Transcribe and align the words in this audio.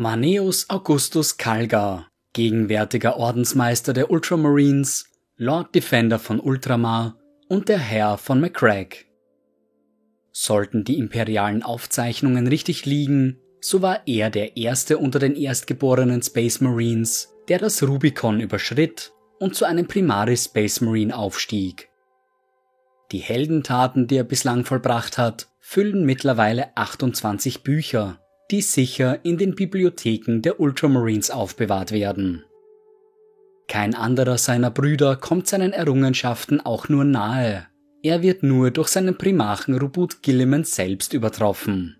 Maneus 0.00 0.70
Augustus 0.70 1.36
Kalgar, 1.36 2.08
gegenwärtiger 2.32 3.18
Ordensmeister 3.18 3.92
der 3.92 4.10
Ultramarines, 4.10 5.04
Lord 5.36 5.74
Defender 5.74 6.18
von 6.18 6.40
Ultramar 6.40 7.18
und 7.48 7.68
der 7.68 7.80
Herr 7.80 8.16
von 8.16 8.40
McCrack. 8.40 9.04
Sollten 10.32 10.84
die 10.84 10.96
imperialen 10.96 11.62
Aufzeichnungen 11.62 12.46
richtig 12.46 12.86
liegen, 12.86 13.40
so 13.60 13.82
war 13.82 14.00
er 14.06 14.30
der 14.30 14.56
erste 14.56 14.96
unter 14.96 15.18
den 15.18 15.36
erstgeborenen 15.36 16.22
Space 16.22 16.62
Marines, 16.62 17.34
der 17.48 17.58
das 17.58 17.82
Rubicon 17.82 18.40
überschritt 18.40 19.12
und 19.38 19.54
zu 19.54 19.66
einem 19.66 19.86
Primaris 19.86 20.46
Space 20.46 20.80
Marine 20.80 21.14
aufstieg. 21.14 21.90
Die 23.12 23.18
Heldentaten, 23.18 24.06
die 24.06 24.16
er 24.16 24.24
bislang 24.24 24.64
vollbracht 24.64 25.18
hat, 25.18 25.48
füllen 25.58 26.06
mittlerweile 26.06 26.74
28 26.74 27.62
Bücher, 27.62 28.18
die 28.50 28.62
sicher 28.62 29.24
in 29.24 29.38
den 29.38 29.54
Bibliotheken 29.54 30.40
der 30.40 30.60
Ultramarines 30.60 31.30
aufbewahrt 31.30 31.92
werden. 31.92 32.44
Kein 33.68 33.94
anderer 33.94 34.38
seiner 34.38 34.70
Brüder 34.70 35.14
kommt 35.14 35.46
seinen 35.46 35.72
Errungenschaften 35.72 36.60
auch 36.60 36.88
nur 36.88 37.04
nahe. 37.04 37.66
Er 38.02 38.22
wird 38.22 38.42
nur 38.42 38.70
durch 38.72 38.88
seinen 38.88 39.16
Primarchen 39.16 39.78
Rubut 39.78 40.22
Gilliman 40.22 40.64
selbst 40.64 41.12
übertroffen. 41.12 41.96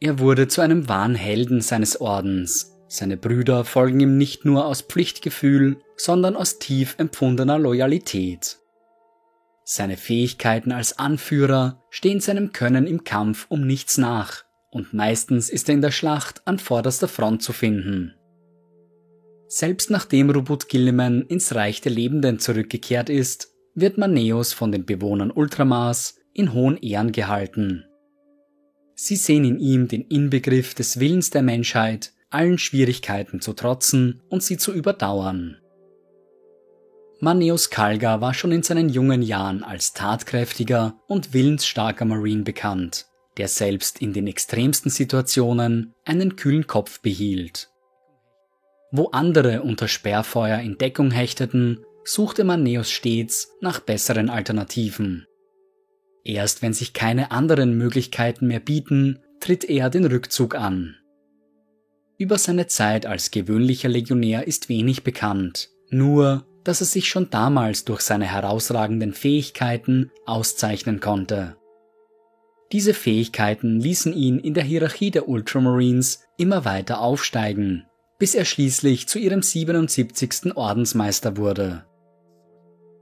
Er 0.00 0.18
wurde 0.18 0.48
zu 0.48 0.60
einem 0.60 0.88
wahren 0.88 1.14
Helden 1.14 1.60
seines 1.60 2.00
Ordens. 2.00 2.72
Seine 2.88 3.16
Brüder 3.16 3.64
folgen 3.64 4.00
ihm 4.00 4.18
nicht 4.18 4.44
nur 4.44 4.66
aus 4.66 4.82
Pflichtgefühl, 4.82 5.76
sondern 5.96 6.34
aus 6.34 6.58
tief 6.58 6.96
empfundener 6.98 7.58
Loyalität. 7.58 8.58
Seine 9.64 9.96
Fähigkeiten 9.96 10.72
als 10.72 10.98
Anführer 10.98 11.82
stehen 11.90 12.20
seinem 12.20 12.52
Können 12.52 12.86
im 12.86 13.04
Kampf 13.04 13.46
um 13.48 13.66
nichts 13.66 13.98
nach 13.98 14.44
und 14.74 14.92
meistens 14.92 15.50
ist 15.50 15.68
er 15.68 15.76
in 15.76 15.82
der 15.82 15.92
Schlacht 15.92 16.42
an 16.46 16.58
vorderster 16.58 17.06
Front 17.06 17.42
zu 17.44 17.52
finden. 17.52 18.12
Selbst 19.46 19.88
nachdem 19.88 20.30
Rubut 20.30 20.68
Gilliman 20.68 21.22
ins 21.22 21.54
Reich 21.54 21.80
der 21.80 21.92
Lebenden 21.92 22.40
zurückgekehrt 22.40 23.08
ist, 23.08 23.54
wird 23.76 23.98
Maneus 23.98 24.52
von 24.52 24.72
den 24.72 24.84
Bewohnern 24.84 25.30
Ultramars 25.30 26.16
in 26.32 26.52
hohen 26.52 26.76
Ehren 26.78 27.12
gehalten. 27.12 27.84
Sie 28.96 29.14
sehen 29.14 29.44
in 29.44 29.60
ihm 29.60 29.86
den 29.86 30.02
Inbegriff 30.02 30.74
des 30.74 30.98
Willens 30.98 31.30
der 31.30 31.42
Menschheit, 31.42 32.12
allen 32.30 32.58
Schwierigkeiten 32.58 33.40
zu 33.40 33.52
trotzen 33.52 34.22
und 34.28 34.42
sie 34.42 34.56
zu 34.56 34.72
überdauern. 34.72 35.56
Maneus 37.20 37.70
Kalga 37.70 38.20
war 38.20 38.34
schon 38.34 38.50
in 38.50 38.64
seinen 38.64 38.88
jungen 38.88 39.22
Jahren 39.22 39.62
als 39.62 39.92
tatkräftiger 39.92 41.00
und 41.06 41.32
willensstarker 41.32 42.04
Marine 42.04 42.42
bekannt 42.42 43.06
der 43.36 43.48
selbst 43.48 44.00
in 44.00 44.12
den 44.12 44.26
extremsten 44.26 44.90
Situationen 44.90 45.92
einen 46.04 46.36
kühlen 46.36 46.66
Kopf 46.66 47.00
behielt. 47.00 47.70
Wo 48.90 49.08
andere 49.08 49.62
unter 49.62 49.88
Sperrfeuer 49.88 50.60
in 50.60 50.78
Deckung 50.78 51.10
hechteten, 51.10 51.84
suchte 52.04 52.44
Maneus 52.44 52.90
stets 52.90 53.50
nach 53.60 53.80
besseren 53.80 54.30
Alternativen. 54.30 55.26
Erst 56.24 56.62
wenn 56.62 56.72
sich 56.72 56.92
keine 56.92 57.30
anderen 57.30 57.76
Möglichkeiten 57.76 58.46
mehr 58.46 58.60
bieten, 58.60 59.18
tritt 59.40 59.64
er 59.64 59.90
den 59.90 60.06
Rückzug 60.06 60.54
an. 60.54 60.96
Über 62.16 62.38
seine 62.38 62.66
Zeit 62.68 63.06
als 63.06 63.30
gewöhnlicher 63.30 63.88
Legionär 63.88 64.46
ist 64.46 64.68
wenig 64.68 65.02
bekannt, 65.02 65.70
nur 65.90 66.46
dass 66.62 66.80
er 66.80 66.86
sich 66.86 67.08
schon 67.08 67.28
damals 67.30 67.84
durch 67.84 68.00
seine 68.00 68.24
herausragenden 68.26 69.12
Fähigkeiten 69.12 70.10
auszeichnen 70.24 71.00
konnte. 71.00 71.56
Diese 72.74 72.92
Fähigkeiten 72.92 73.78
ließen 73.78 74.12
ihn 74.12 74.40
in 74.40 74.52
der 74.52 74.64
Hierarchie 74.64 75.12
der 75.12 75.28
Ultramarines 75.28 76.24
immer 76.36 76.64
weiter 76.64 77.00
aufsteigen, 77.00 77.84
bis 78.18 78.34
er 78.34 78.44
schließlich 78.44 79.06
zu 79.06 79.20
ihrem 79.20 79.42
77. 79.42 80.56
Ordensmeister 80.56 81.36
wurde. 81.36 81.84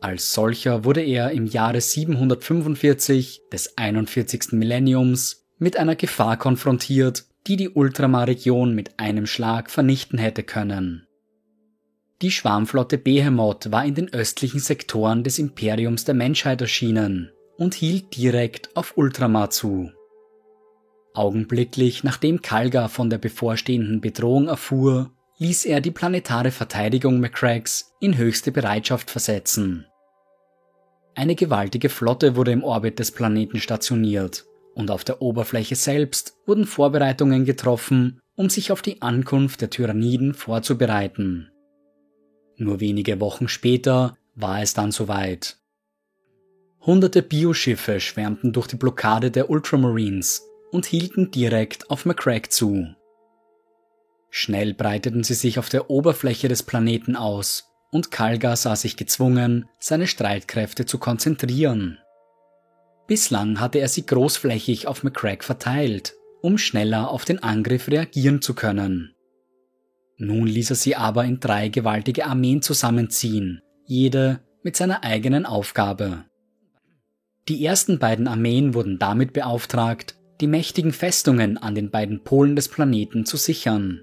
Als 0.02 0.34
solcher 0.34 0.84
wurde 0.84 1.00
er 1.00 1.30
im 1.30 1.46
Jahre 1.46 1.80
745 1.80 3.40
des 3.50 3.78
41. 3.78 4.52
Millenniums 4.52 5.46
mit 5.58 5.78
einer 5.78 5.96
Gefahr 5.96 6.36
konfrontiert, 6.36 7.24
die 7.46 7.56
die 7.56 7.70
Ultramar-Region 7.70 8.74
mit 8.74 9.00
einem 9.00 9.26
Schlag 9.26 9.70
vernichten 9.70 10.18
hätte 10.18 10.42
können. 10.42 11.06
Die 12.20 12.30
Schwarmflotte 12.30 12.98
Behemoth 12.98 13.72
war 13.72 13.86
in 13.86 13.94
den 13.94 14.12
östlichen 14.12 14.60
Sektoren 14.60 15.24
des 15.24 15.38
Imperiums 15.38 16.04
der 16.04 16.14
Menschheit 16.14 16.60
erschienen 16.60 17.32
und 17.56 17.74
hielt 17.74 18.16
direkt 18.16 18.76
auf 18.76 18.96
Ultramar 18.96 19.50
zu. 19.50 19.90
Augenblicklich 21.14 22.04
nachdem 22.04 22.40
Kalgar 22.40 22.88
von 22.88 23.10
der 23.10 23.18
bevorstehenden 23.18 24.00
Bedrohung 24.00 24.48
erfuhr, 24.48 25.10
ließ 25.38 25.66
er 25.66 25.80
die 25.80 25.90
planetare 25.90 26.50
Verteidigung 26.50 27.20
McCracks 27.20 27.92
in 28.00 28.16
höchste 28.16 28.52
Bereitschaft 28.52 29.10
versetzen. 29.10 29.86
Eine 31.14 31.34
gewaltige 31.34 31.90
Flotte 31.90 32.36
wurde 32.36 32.52
im 32.52 32.64
Orbit 32.64 32.98
des 32.98 33.10
Planeten 33.10 33.58
stationiert 33.58 34.46
und 34.74 34.90
auf 34.90 35.04
der 35.04 35.20
Oberfläche 35.20 35.76
selbst 35.76 36.38
wurden 36.46 36.64
Vorbereitungen 36.64 37.44
getroffen, 37.44 38.20
um 38.34 38.48
sich 38.48 38.72
auf 38.72 38.80
die 38.80 39.02
Ankunft 39.02 39.60
der 39.60 39.68
Tyranniden 39.68 40.32
vorzubereiten. 40.32 41.50
Nur 42.56 42.80
wenige 42.80 43.20
Wochen 43.20 43.48
später 43.48 44.16
war 44.34 44.62
es 44.62 44.72
dann 44.72 44.92
soweit. 44.92 45.58
Hunderte 46.84 47.22
Bioschiffe 47.22 48.00
schwärmten 48.00 48.52
durch 48.52 48.66
die 48.66 48.76
Blockade 48.76 49.30
der 49.30 49.50
Ultramarines 49.50 50.42
und 50.72 50.84
hielten 50.84 51.30
direkt 51.30 51.90
auf 51.90 52.06
McCrack 52.06 52.50
zu. 52.50 52.94
Schnell 54.30 54.74
breiteten 54.74 55.22
sie 55.22 55.34
sich 55.34 55.58
auf 55.58 55.68
der 55.68 55.90
Oberfläche 55.90 56.48
des 56.48 56.64
Planeten 56.64 57.14
aus 57.14 57.68
und 57.92 58.10
Kalga 58.10 58.56
sah 58.56 58.74
sich 58.74 58.96
gezwungen, 58.96 59.68
seine 59.78 60.06
Streitkräfte 60.06 60.86
zu 60.86 60.98
konzentrieren. 60.98 61.98
Bislang 63.06 63.60
hatte 63.60 63.78
er 63.78 63.88
sie 63.88 64.06
großflächig 64.06 64.88
auf 64.88 65.04
McCrack 65.04 65.44
verteilt, 65.44 66.14
um 66.40 66.58
schneller 66.58 67.10
auf 67.10 67.24
den 67.24 67.42
Angriff 67.42 67.88
reagieren 67.88 68.40
zu 68.40 68.54
können. 68.54 69.14
Nun 70.16 70.46
ließ 70.46 70.70
er 70.70 70.76
sie 70.76 70.96
aber 70.96 71.24
in 71.24 71.38
drei 71.38 71.68
gewaltige 71.68 72.26
Armeen 72.26 72.62
zusammenziehen, 72.62 73.60
jede 73.84 74.40
mit 74.62 74.76
seiner 74.76 75.04
eigenen 75.04 75.46
Aufgabe. 75.46 76.24
Die 77.48 77.64
ersten 77.64 77.98
beiden 77.98 78.28
Armeen 78.28 78.74
wurden 78.74 78.98
damit 78.98 79.32
beauftragt, 79.32 80.16
die 80.40 80.46
mächtigen 80.46 80.92
Festungen 80.92 81.58
an 81.58 81.74
den 81.74 81.90
beiden 81.90 82.22
Polen 82.22 82.54
des 82.54 82.68
Planeten 82.68 83.26
zu 83.26 83.36
sichern. 83.36 84.02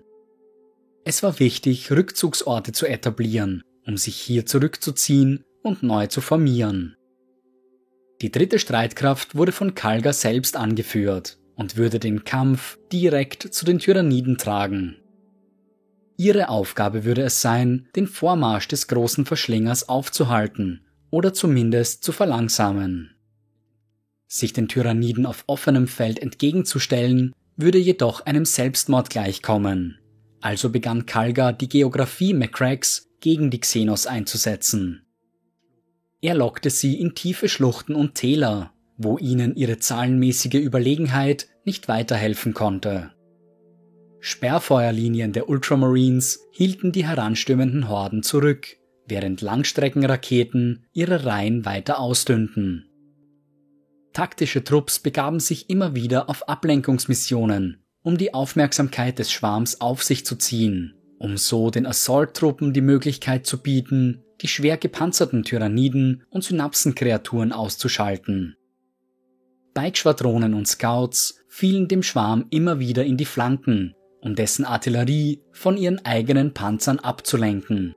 Es 1.06 1.24
war 1.24 1.40
wichtig, 1.40 1.90
Rückzugsorte 1.92 2.74
zu 2.74 2.86
etablieren, 2.86 3.64
um 3.86 3.98
sich 3.98 4.16
hier 4.16 4.46
zurückzuziehen 4.46 5.44
und 5.64 5.84
neu 5.84 6.08
zu 6.08 6.22
formieren. 6.22 6.96
Die 8.22 8.32
dritte 8.32 8.60
Streitkraft 8.60 9.36
wurde 9.36 9.54
von 9.54 9.74
Kalga 9.74 10.12
selbst 10.12 10.58
angeführt 10.58 11.40
und 11.56 11.78
würde 11.78 12.00
den 12.00 12.26
Kampf 12.26 12.78
direkt 12.92 13.54
zu 13.54 13.64
den 13.64 13.80
Tyranniden 13.80 14.38
tragen. 14.38 14.98
Ihre 16.18 16.50
Aufgabe 16.50 17.06
würde 17.06 17.22
es 17.22 17.42
sein, 17.42 17.88
den 17.96 18.08
Vormarsch 18.08 18.68
des 18.68 18.90
großen 18.90 19.26
Verschlingers 19.26 19.88
aufzuhalten 19.88 20.86
oder 21.12 21.34
zumindest 21.34 22.04
zu 22.04 22.12
verlangsamen. 22.12 23.16
Sich 24.32 24.54
den 24.54 24.68
Tyranniden 24.68 25.26
auf 25.26 25.44
offenem 25.48 25.88
Feld 25.88 26.20
entgegenzustellen, 26.20 27.34
würde 27.58 27.80
jedoch 27.80 28.28
einem 28.28 28.46
Selbstmord 28.46 29.10
gleichkommen. 29.10 29.98
Also 30.40 30.70
begann 30.70 31.08
Kalga 31.08 31.52
die 31.52 31.68
Geographie 31.68 32.36
McCracks 32.36 33.10
gegen 33.20 33.50
die 33.50 33.60
Xenos 33.60 34.06
einzusetzen. 34.06 35.02
Er 36.22 36.36
lockte 36.36 36.70
sie 36.70 37.00
in 37.00 37.16
tiefe 37.16 37.50
Schluchten 37.50 37.96
und 37.96 38.14
Täler, 38.14 38.72
wo 38.98 39.18
ihnen 39.18 39.56
ihre 39.56 39.80
zahlenmäßige 39.80 40.56
Überlegenheit 40.56 41.48
nicht 41.66 41.88
weiterhelfen 41.88 42.54
konnte. 42.54 43.12
Sperrfeuerlinien 44.20 45.34
der 45.34 45.50
Ultramarines 45.50 46.46
hielten 46.52 46.92
die 46.92 47.06
heranstürmenden 47.08 47.90
Horden 47.90 48.22
zurück, 48.22 48.78
während 49.08 49.42
Langstreckenraketen 49.42 50.86
ihre 50.94 51.26
Reihen 51.26 51.66
weiter 51.66 52.00
ausdünnten. 52.00 52.89
Taktische 54.14 54.64
Trupps 54.64 55.00
begaben 55.00 55.40
sich 55.40 55.70
immer 55.70 55.96
wieder 55.96 56.30
auf 56.30 56.50
Ablenkungsmissionen, 56.50 57.84
um 58.02 58.18
die 58.18 58.34
Aufmerksamkeit 58.34 59.20
des 59.20 59.32
Schwarms 59.32 59.82
auf 59.82 60.04
sich 60.04 60.26
zu 60.26 60.36
ziehen, 60.36 60.96
um 61.20 61.38
so 61.38 61.70
den 61.70 61.86
Assault-Truppen 61.86 62.74
die 62.74 62.82
Möglichkeit 62.82 63.46
zu 63.46 63.62
bieten, 63.62 64.24
die 64.42 64.48
schwer 64.48 64.78
gepanzerten 64.78 65.44
Tyranniden 65.44 66.24
und 66.30 66.44
Synapsenkreaturen 66.44 67.52
auszuschalten. 67.52 68.56
Bike-Schwadronen 69.74 70.54
und 70.54 70.68
Scouts 70.68 71.40
fielen 71.48 71.88
dem 71.88 72.04
Schwarm 72.04 72.46
immer 72.50 72.80
wieder 72.80 73.06
in 73.06 73.18
die 73.18 73.26
Flanken, 73.26 73.96
um 74.22 74.36
dessen 74.36 74.66
Artillerie 74.66 75.42
von 75.52 75.78
ihren 75.78 76.04
eigenen 76.06 76.54
Panzern 76.54 77.00
abzulenken. 77.00 77.94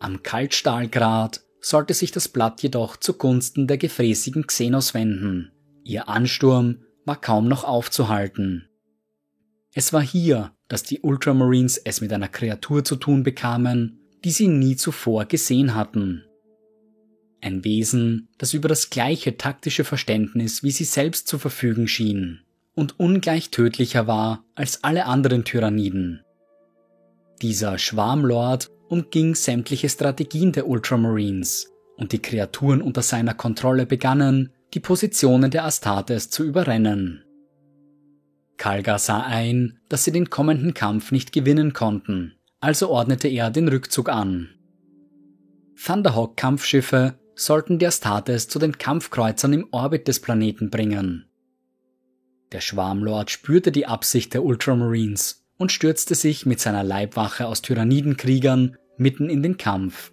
Am 0.00 0.22
Kaltstahlgrat 0.22 1.45
sollte 1.66 1.94
sich 1.94 2.12
das 2.12 2.28
Blatt 2.28 2.62
jedoch 2.62 2.96
zugunsten 2.96 3.66
der 3.66 3.76
gefräßigen 3.76 4.46
Xenos 4.46 4.94
wenden. 4.94 5.50
Ihr 5.82 6.08
Ansturm 6.08 6.84
war 7.04 7.20
kaum 7.20 7.48
noch 7.48 7.64
aufzuhalten. 7.64 8.68
Es 9.74 9.92
war 9.92 10.02
hier, 10.02 10.52
dass 10.68 10.84
die 10.84 11.00
Ultramarines 11.00 11.76
es 11.78 12.00
mit 12.00 12.12
einer 12.12 12.28
Kreatur 12.28 12.84
zu 12.84 12.94
tun 12.94 13.24
bekamen, 13.24 13.98
die 14.24 14.30
sie 14.30 14.46
nie 14.46 14.76
zuvor 14.76 15.24
gesehen 15.24 15.74
hatten. 15.74 16.22
Ein 17.40 17.64
Wesen, 17.64 18.28
das 18.38 18.54
über 18.54 18.68
das 18.68 18.90
gleiche 18.90 19.36
taktische 19.36 19.82
Verständnis 19.82 20.62
wie 20.62 20.70
sie 20.70 20.84
selbst 20.84 21.26
zu 21.26 21.36
verfügen 21.36 21.88
schien 21.88 22.42
und 22.76 23.00
ungleich 23.00 23.50
tödlicher 23.50 24.06
war 24.06 24.44
als 24.54 24.84
alle 24.84 25.06
anderen 25.06 25.44
Tyranniden. 25.44 26.22
Dieser 27.42 27.76
Schwarmlord 27.76 28.70
umging 28.88 29.34
sämtliche 29.34 29.88
Strategien 29.88 30.52
der 30.52 30.68
Ultramarines 30.68 31.72
und 31.96 32.12
die 32.12 32.20
Kreaturen 32.20 32.82
unter 32.82 33.02
seiner 33.02 33.34
Kontrolle 33.34 33.86
begannen, 33.86 34.52
die 34.74 34.80
Positionen 34.80 35.50
der 35.50 35.64
Astartes 35.64 36.30
zu 36.30 36.44
überrennen. 36.44 37.24
Kalga 38.56 38.98
sah 38.98 39.20
ein, 39.20 39.78
dass 39.88 40.04
sie 40.04 40.12
den 40.12 40.30
kommenden 40.30 40.74
Kampf 40.74 41.12
nicht 41.12 41.32
gewinnen 41.32 41.72
konnten, 41.72 42.34
also 42.60 42.88
ordnete 42.90 43.28
er 43.28 43.50
den 43.50 43.68
Rückzug 43.68 44.08
an. 44.08 44.48
Thunderhawk-Kampfschiffe 45.76 47.18
sollten 47.34 47.78
die 47.78 47.86
Astartes 47.86 48.48
zu 48.48 48.58
den 48.58 48.78
Kampfkreuzern 48.78 49.52
im 49.52 49.68
Orbit 49.72 50.08
des 50.08 50.20
Planeten 50.20 50.70
bringen. 50.70 51.26
Der 52.52 52.60
Schwarmlord 52.60 53.30
spürte 53.30 53.72
die 53.72 53.86
Absicht 53.86 54.32
der 54.32 54.42
Ultramarines 54.42 55.45
und 55.58 55.72
stürzte 55.72 56.14
sich 56.14 56.46
mit 56.46 56.60
seiner 56.60 56.84
Leibwache 56.84 57.46
aus 57.46 57.62
Tyrannidenkriegern 57.62 58.76
mitten 58.96 59.28
in 59.28 59.42
den 59.42 59.56
Kampf. 59.56 60.12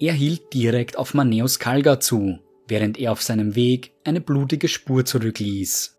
Er 0.00 0.12
hielt 0.12 0.52
direkt 0.54 0.96
auf 0.96 1.14
Maneus 1.14 1.58
Kalga 1.58 2.00
zu, 2.00 2.38
während 2.68 2.98
er 2.98 3.12
auf 3.12 3.22
seinem 3.22 3.54
Weg 3.54 3.92
eine 4.04 4.20
blutige 4.20 4.68
Spur 4.68 5.04
zurückließ. 5.04 5.98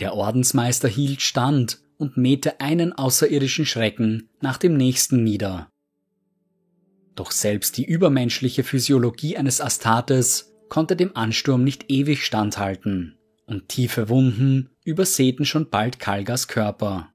Der 0.00 0.14
Ordensmeister 0.14 0.88
hielt 0.88 1.20
stand 1.20 1.80
und 1.98 2.16
mähte 2.16 2.60
einen 2.60 2.92
außerirdischen 2.92 3.64
Schrecken 3.64 4.28
nach 4.40 4.58
dem 4.58 4.76
nächsten 4.76 5.22
nieder. 5.22 5.70
Doch 7.14 7.30
selbst 7.30 7.76
die 7.76 7.84
übermenschliche 7.84 8.64
Physiologie 8.64 9.36
eines 9.36 9.60
Astartes 9.60 10.52
konnte 10.68 10.96
dem 10.96 11.16
Ansturm 11.16 11.62
nicht 11.62 11.90
ewig 11.90 12.24
standhalten, 12.24 13.16
und 13.46 13.68
tiefe 13.68 14.08
Wunden 14.08 14.70
übersäten 14.84 15.46
schon 15.46 15.70
bald 15.70 15.98
Kalgas 15.98 16.46
Körper. 16.46 17.08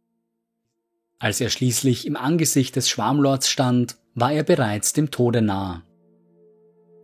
Als 1.20 1.40
er 1.40 1.50
schließlich 1.50 2.08
im 2.08 2.16
Angesicht 2.16 2.76
des 2.76 2.90
Schwarmlords 2.90 3.50
stand, 3.50 3.98
war 4.16 4.34
er 4.34 4.44
bereits 4.44 4.94
dem 4.94 5.12
Tode 5.12 5.42
nah. 5.42 5.84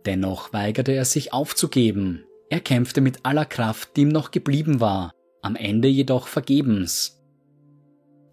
Dennoch 0.04 0.52
weigerte 0.52 0.92
er 0.92 1.04
sich 1.04 1.32
aufzugeben. 1.32 2.24
Er 2.50 2.60
kämpfte 2.60 3.00
mit 3.00 3.24
aller 3.24 3.44
Kraft, 3.44 3.96
die 3.96 4.02
ihm 4.02 4.08
noch 4.08 4.30
geblieben 4.30 4.80
war, 4.80 5.12
am 5.42 5.56
Ende 5.56 5.88
jedoch 5.88 6.28
vergebens. 6.28 7.22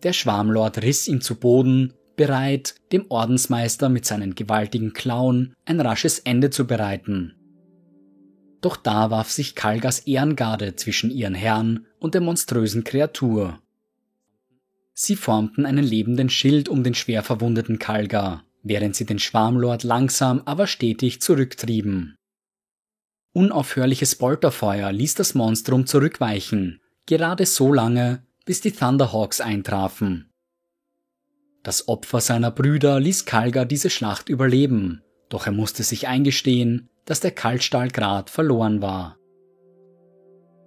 Der 0.04 0.14
Schwarmlord 0.14 0.82
riss 0.82 1.08
ihn 1.08 1.22
zu 1.22 1.36
Boden, 1.36 1.94
bereit, 2.16 2.76
dem 2.92 3.06
Ordensmeister 3.10 3.90
mit 3.90 4.06
seinen 4.06 4.36
gewaltigen 4.36 4.94
Klauen 4.94 5.54
ein 5.66 5.80
rasches 5.80 6.20
Ende 6.20 6.50
zu 6.50 6.68
bereiten. 6.68 7.36
Doch 8.64 8.78
da 8.78 9.12
warf 9.12 9.30
sich 9.30 9.56
Kalgas 9.56 10.00
Ehrengarde 10.00 10.78
zwischen 10.78 11.12
ihren 11.12 11.36
Herrn 11.36 11.86
und 12.00 12.14
der 12.14 12.22
monströsen 12.22 12.86
Kreatur. 12.86 13.62
Sie 14.94 15.18
formten 15.18 15.66
einen 15.66 15.84
lebenden 15.84 16.30
Schild 16.30 16.70
um 16.70 16.82
den 16.82 16.96
schwer 16.96 17.24
verwundeten 17.24 17.78
Kalgar, 17.78 18.46
während 18.62 18.96
sie 18.96 19.06
den 19.06 19.20
Schwarmlord 19.20 19.84
langsam 19.84 20.42
aber 20.46 20.66
stetig 20.66 21.22
zurücktrieben. 21.22 22.16
Unaufhörliches 23.34 24.16
Bolterfeuer 24.16 24.94
ließ 24.94 25.16
das 25.16 25.36
Monstrum 25.36 25.86
zurückweichen, 25.86 26.80
gerade 27.06 27.46
so 27.46 27.74
lange, 27.74 28.26
bis 28.46 28.62
die 28.62 28.72
Thunderhawks 28.72 29.42
eintrafen. 29.42 30.32
Das 31.64 31.90
Opfer 31.90 32.22
seiner 32.22 32.52
Brüder 32.52 33.02
ließ 33.02 33.26
Kalgar 33.26 33.66
diese 33.66 33.90
Schlacht 33.90 34.30
überleben, 34.30 35.02
doch 35.28 35.48
er 35.48 35.52
musste 35.52 35.84
sich 35.84 36.08
eingestehen, 36.08 36.90
dass 37.06 37.20
der 37.20 37.32
Kaltstahlgrat 37.32 38.30
verloren 38.30 38.82
war. 38.82 39.18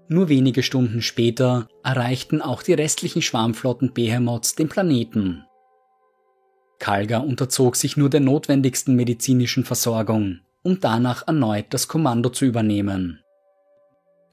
Nur 0.09 0.29
wenige 0.29 0.63
Stunden 0.63 1.03
später 1.03 1.69
erreichten 1.83 2.41
auch 2.41 2.63
die 2.63 2.75
restlichen 2.75 3.23
Schwarmflotten 3.23 3.93
Behemoths 3.93 4.55
den 4.55 4.69
Planeten. 4.69 5.45
Kalga 6.79 7.19
unterzog 7.19 7.77
sich 7.77 7.97
nur 7.97 8.11
der 8.11 8.21
notwendigsten 8.21 8.95
medizinischen 8.95 9.65
Versorgung, 9.65 10.41
um 10.63 10.81
danach 10.81 11.27
erneut 11.27 11.67
das 11.71 11.89
Kommando 11.89 12.29
zu 12.29 12.45
übernehmen. 12.45 13.21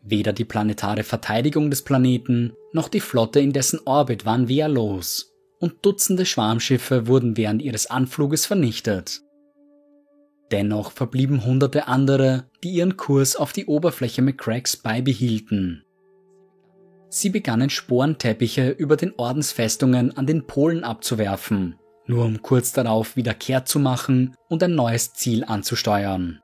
Weder 0.01 0.33
die 0.33 0.45
planetare 0.45 1.03
Verteidigung 1.03 1.69
des 1.69 1.83
Planeten 1.83 2.53
noch 2.73 2.89
die 2.89 2.99
Flotte 2.99 3.39
in 3.39 3.53
dessen 3.53 3.79
Orbit 3.85 4.25
waren 4.25 4.49
wehrlos, 4.49 5.31
und 5.59 5.85
Dutzende 5.85 6.25
Schwarmschiffe 6.25 7.07
wurden 7.07 7.37
während 7.37 7.61
ihres 7.61 7.85
Anfluges 7.85 8.45
vernichtet. 8.45 9.21
Dennoch 10.51 10.91
verblieben 10.91 11.45
hunderte 11.45 11.87
andere, 11.87 12.45
die 12.63 12.71
ihren 12.71 12.97
Kurs 12.97 13.35
auf 13.35 13.53
die 13.53 13.65
Oberfläche 13.65 14.21
McCracks 14.21 14.77
beibehielten. 14.77 15.83
Sie 17.09 17.29
begannen 17.29 17.69
Sporenteppiche 17.69 18.69
über 18.69 18.97
den 18.97 19.13
Ordensfestungen 19.17 20.15
an 20.17 20.25
den 20.25 20.45
Polen 20.45 20.83
abzuwerfen 20.83 21.75
nur 22.05 22.25
um 22.25 22.41
kurz 22.41 22.73
darauf 22.73 23.15
wieder 23.15 23.33
kehrt 23.33 23.67
zu 23.67 23.79
machen 23.79 24.35
und 24.49 24.61
ein 24.63 24.75
neues 24.75 25.13
Ziel 25.13 25.43
anzusteuern. 25.43 26.39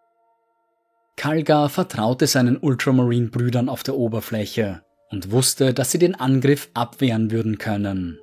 Kalgar 1.16 1.69
vertraute 1.69 2.28
seinen 2.28 2.57
Ultramarine-Brüdern 2.57 3.68
auf 3.68 3.84
der 3.84 3.95
Oberfläche 3.95 4.84
und 5.12 5.31
wusste, 5.31 5.74
dass 5.74 5.92
sie 5.92 6.00
den 6.00 6.16
Angriff 6.16 6.69
abwehren 6.74 7.31
würden 7.31 7.57
können. 7.57 8.19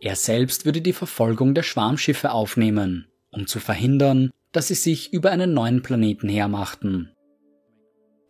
Er 0.00 0.16
selbst 0.16 0.64
würde 0.64 0.80
die 0.80 0.92
Verfolgung 0.92 1.54
der 1.54 1.62
Schwarmschiffe 1.62 2.30
aufnehmen, 2.30 3.08
um 3.30 3.46
zu 3.46 3.60
verhindern, 3.60 4.30
dass 4.56 4.68
sie 4.68 4.74
sich 4.74 5.12
über 5.12 5.32
einen 5.32 5.52
neuen 5.52 5.82
Planeten 5.82 6.30
hermachten. 6.30 7.12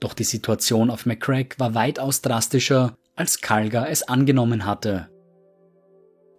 Doch 0.01 0.13
die 0.13 0.25
Situation 0.25 0.91
auf 0.91 1.07
McCrack 1.07 1.55
war 1.61 1.77
weitaus 1.77 2.21
drastischer, 2.21 2.97
als 3.15 3.41
Kalgar 3.41 3.89
es 3.89 4.03
angenommen 4.03 4.67
hatte. 4.67 5.09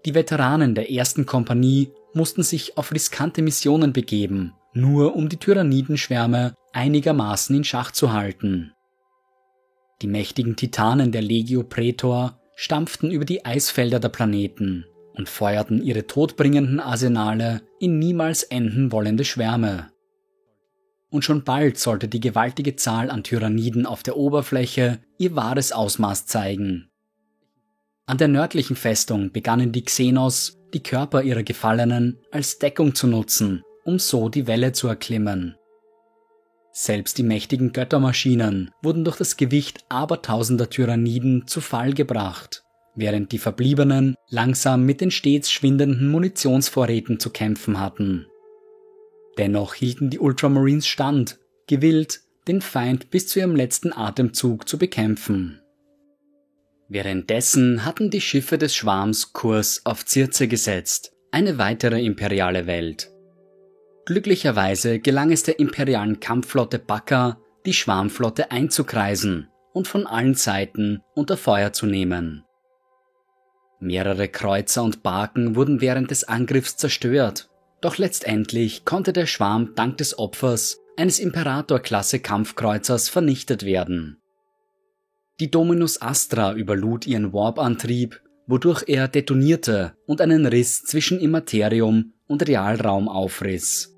Die 0.06 0.14
Veteranen 0.14 0.76
der 0.76 0.92
ersten 0.92 1.26
Kompanie 1.26 1.90
mussten 2.14 2.44
sich 2.44 2.78
auf 2.78 2.92
riskante 2.92 3.42
Missionen 3.42 3.94
begeben, 3.94 4.52
nur 4.74 5.16
um 5.16 5.30
die 5.30 5.38
Tyrannidenschwärme 5.38 6.54
einigermaßen 6.74 7.56
in 7.56 7.64
Schach 7.64 7.92
zu 7.92 8.12
halten. 8.12 8.74
Die 10.02 10.08
mächtigen 10.08 10.58
Titanen 10.58 11.14
der 11.14 11.22
Legio 11.22 11.64
Praetor 11.64 12.42
stampften 12.58 13.10
über 13.10 13.24
die 13.24 13.46
Eisfelder 13.46 14.02
der 14.02 14.10
Planeten 14.10 14.86
und 15.18 15.28
feuerten 15.28 15.82
ihre 15.82 16.08
todbringenden 16.08 16.80
Arsenale 16.80 17.62
in 17.80 18.00
niemals 18.00 18.44
enden 18.44 18.92
wollende 18.92 19.26
Schwärme. 19.26 19.92
Und 21.10 21.24
schon 21.24 21.44
bald 21.44 21.78
sollte 21.78 22.08
die 22.08 22.20
gewaltige 22.20 22.76
Zahl 22.76 23.10
an 23.10 23.24
Tyranniden 23.24 23.86
auf 23.86 24.04
der 24.04 24.18
Oberfläche 24.18 25.00
ihr 25.18 25.36
wahres 25.36 25.72
Ausmaß 25.72 26.26
zeigen. 26.26 26.90
An 28.06 28.18
der 28.18 28.28
nördlichen 28.28 28.76
Festung 28.76 29.32
begannen 29.32 29.72
die 29.72 29.84
Xenos, 29.84 30.58
die 30.74 30.84
Körper 30.84 31.24
ihrer 31.24 31.44
Gefallenen 31.44 32.20
als 32.32 32.60
Deckung 32.60 32.94
zu 32.94 33.08
nutzen, 33.08 33.64
um 33.86 34.00
so 34.00 34.30
die 34.30 34.48
Welle 34.48 34.74
zu 34.74 34.88
erklimmen. 34.88 35.56
Selbst 36.72 37.18
die 37.18 37.24
mächtigen 37.24 37.74
Göttermaschinen 37.74 38.72
wurden 38.84 39.04
durch 39.04 39.18
das 39.18 39.36
Gewicht 39.36 39.84
abertausender 39.90 40.70
Tyranniden 40.70 41.48
zu 41.48 41.60
Fall 41.60 41.94
gebracht, 41.94 42.64
während 42.98 43.32
die 43.32 43.38
Verbliebenen 43.38 44.16
langsam 44.30 44.86
mit 44.86 45.00
den 45.00 45.12
stets 45.12 45.52
schwindenden 45.52 46.10
Munitionsvorräten 46.10 47.20
zu 47.20 47.30
kämpfen 47.30 47.80
hatten. 47.80 48.26
Dennoch 49.38 49.76
hielten 49.76 50.10
die 50.10 50.20
Ultramarines 50.20 50.88
stand, 50.88 51.40
gewillt, 51.68 52.22
den 52.48 52.62
Feind 52.62 53.12
bis 53.12 53.28
zu 53.28 53.40
ihrem 53.40 53.56
letzten 53.56 53.94
Atemzug 53.94 54.68
zu 54.68 54.78
bekämpfen. 54.78 55.62
Währenddessen 56.90 57.86
hatten 57.86 58.10
die 58.10 58.22
Schiffe 58.22 58.58
des 58.58 58.76
Schwarms 58.76 59.34
Kurs 59.34 59.82
auf 59.86 60.06
Circe 60.08 60.48
gesetzt, 60.48 61.12
eine 61.32 61.58
weitere 61.58 62.04
imperiale 62.04 62.66
Welt. 62.66 63.12
Glücklicherweise 64.06 65.00
gelang 65.00 65.32
es 65.32 65.44
der 65.44 65.60
imperialen 65.60 66.20
Kampfflotte 66.20 66.80
Baka, 66.80 67.42
die 67.66 67.74
Schwarmflotte 67.74 68.52
einzukreisen 68.52 69.50
und 69.74 69.88
von 69.88 70.08
allen 70.08 70.34
Seiten 70.34 71.02
unter 71.14 71.36
Feuer 71.36 71.74
zu 71.74 71.86
nehmen. 71.86 72.47
Mehrere 73.80 74.28
Kreuzer 74.28 74.84
und 74.84 75.04
Barken 75.04 75.56
wurden 75.56 75.82
während 75.82 76.10
des 76.10 76.24
Angriffs 76.24 76.78
zerstört, 76.78 77.50
doch 77.82 77.98
letztendlich 77.98 78.86
konnte 78.86 79.14
der 79.14 79.28
Schwarm 79.28 79.74
dank 79.76 79.98
des 79.98 80.18
Opfers 80.18 80.80
eines 80.98 81.20
Imperator-Klasse 81.20 82.20
Kampfkreuzers 82.20 83.08
vernichtet 83.08 83.64
werden. 83.64 84.18
Die 85.40 85.52
Dominus 85.52 86.02
Astra 86.02 86.54
überlud 86.54 87.06
ihren 87.06 87.34
Warp-Antrieb, 87.34 88.20
wodurch 88.48 88.86
er 88.88 89.08
detonierte 89.08 89.94
und 90.08 90.22
einen 90.22 90.48
Riss 90.48 90.84
zwischen 90.84 91.20
Immaterium 91.20 92.14
und 92.26 92.48
Realraum 92.48 93.08
aufriss. 93.08 93.94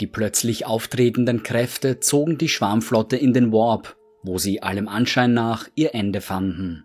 Die 0.00 0.06
plötzlich 0.06 0.66
auftretenden 0.66 1.42
Kräfte 1.42 2.00
zogen 2.00 2.36
die 2.36 2.48
Schwarmflotte 2.48 3.16
in 3.16 3.32
den 3.32 3.52
Warp, 3.52 3.96
wo 4.22 4.36
sie 4.36 4.62
allem 4.62 4.88
Anschein 4.88 5.32
nach 5.32 5.68
ihr 5.74 5.94
Ende 5.94 6.20
fanden. 6.20 6.84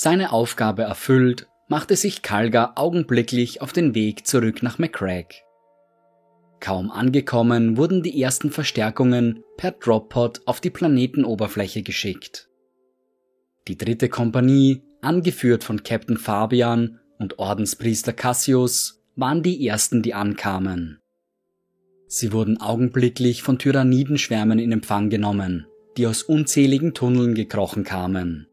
Seine 0.00 0.30
Aufgabe 0.30 0.82
erfüllt, 0.82 1.48
machte 1.66 1.96
sich 1.96 2.22
Kalga 2.22 2.74
augenblicklich 2.76 3.62
auf 3.62 3.72
den 3.72 3.96
Weg 3.96 4.28
zurück 4.28 4.62
nach 4.62 4.78
McCrack. 4.78 5.42
Kaum 6.60 6.92
angekommen 6.92 7.76
wurden 7.76 8.04
die 8.04 8.22
ersten 8.22 8.52
Verstärkungen 8.52 9.42
per 9.56 9.72
Droppod 9.72 10.42
auf 10.46 10.60
die 10.60 10.70
Planetenoberfläche 10.70 11.82
geschickt. 11.82 12.48
Die 13.66 13.76
dritte 13.76 14.08
Kompanie, 14.08 14.84
angeführt 15.00 15.64
von 15.64 15.82
Captain 15.82 16.16
Fabian 16.16 17.00
und 17.18 17.40
Ordenspriester 17.40 18.12
Cassius, 18.12 19.02
waren 19.16 19.42
die 19.42 19.66
ersten, 19.66 20.04
die 20.04 20.14
ankamen. 20.14 21.00
Sie 22.06 22.32
wurden 22.32 22.60
augenblicklich 22.60 23.42
von 23.42 23.58
Tyrannidenschwärmen 23.58 24.60
in 24.60 24.70
Empfang 24.70 25.10
genommen, 25.10 25.66
die 25.96 26.06
aus 26.06 26.22
unzähligen 26.22 26.94
Tunneln 26.94 27.34
gekrochen 27.34 27.82
kamen. 27.82 28.47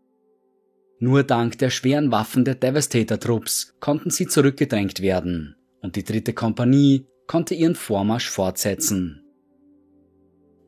Nur 1.00 1.24
dank 1.24 1.58
der 1.58 1.70
schweren 1.70 2.12
Waffen 2.12 2.46
der 2.46 2.56
Devastator-Trupps 2.56 3.76
konnten 3.80 4.12
sie 4.12 4.28
zurückgedrängt 4.28 5.02
werden 5.02 5.56
und 5.82 5.98
die 5.98 6.04
dritte 6.04 6.34
Kompanie 6.34 7.06
konnte 7.28 7.54
ihren 7.54 7.76
Vormarsch 7.76 8.30
fortsetzen. 8.30 9.22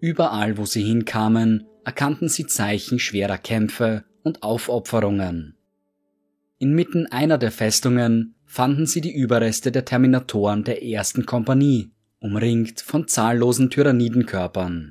Überall, 0.02 0.58
wo 0.58 0.66
sie 0.66 0.84
hinkamen, 0.84 1.66
erkannten 1.86 2.28
sie 2.28 2.46
Zeichen 2.46 3.00
schwerer 3.00 3.38
Kämpfe 3.38 4.04
und 4.24 4.44
Aufopferungen. 4.44 5.56
Inmitten 6.60 7.08
einer 7.08 7.38
der 7.38 7.52
Festungen 7.52 8.36
fanden 8.46 8.86
sie 8.86 9.02
die 9.02 9.16
Überreste 9.16 9.72
der 9.72 9.86
Terminatoren 9.86 10.64
der 10.64 10.84
ersten 10.84 11.26
Kompanie, 11.26 11.92
umringt 12.20 12.82
von 12.82 13.08
zahllosen 13.08 13.70
Tyrannidenkörpern. 13.70 14.90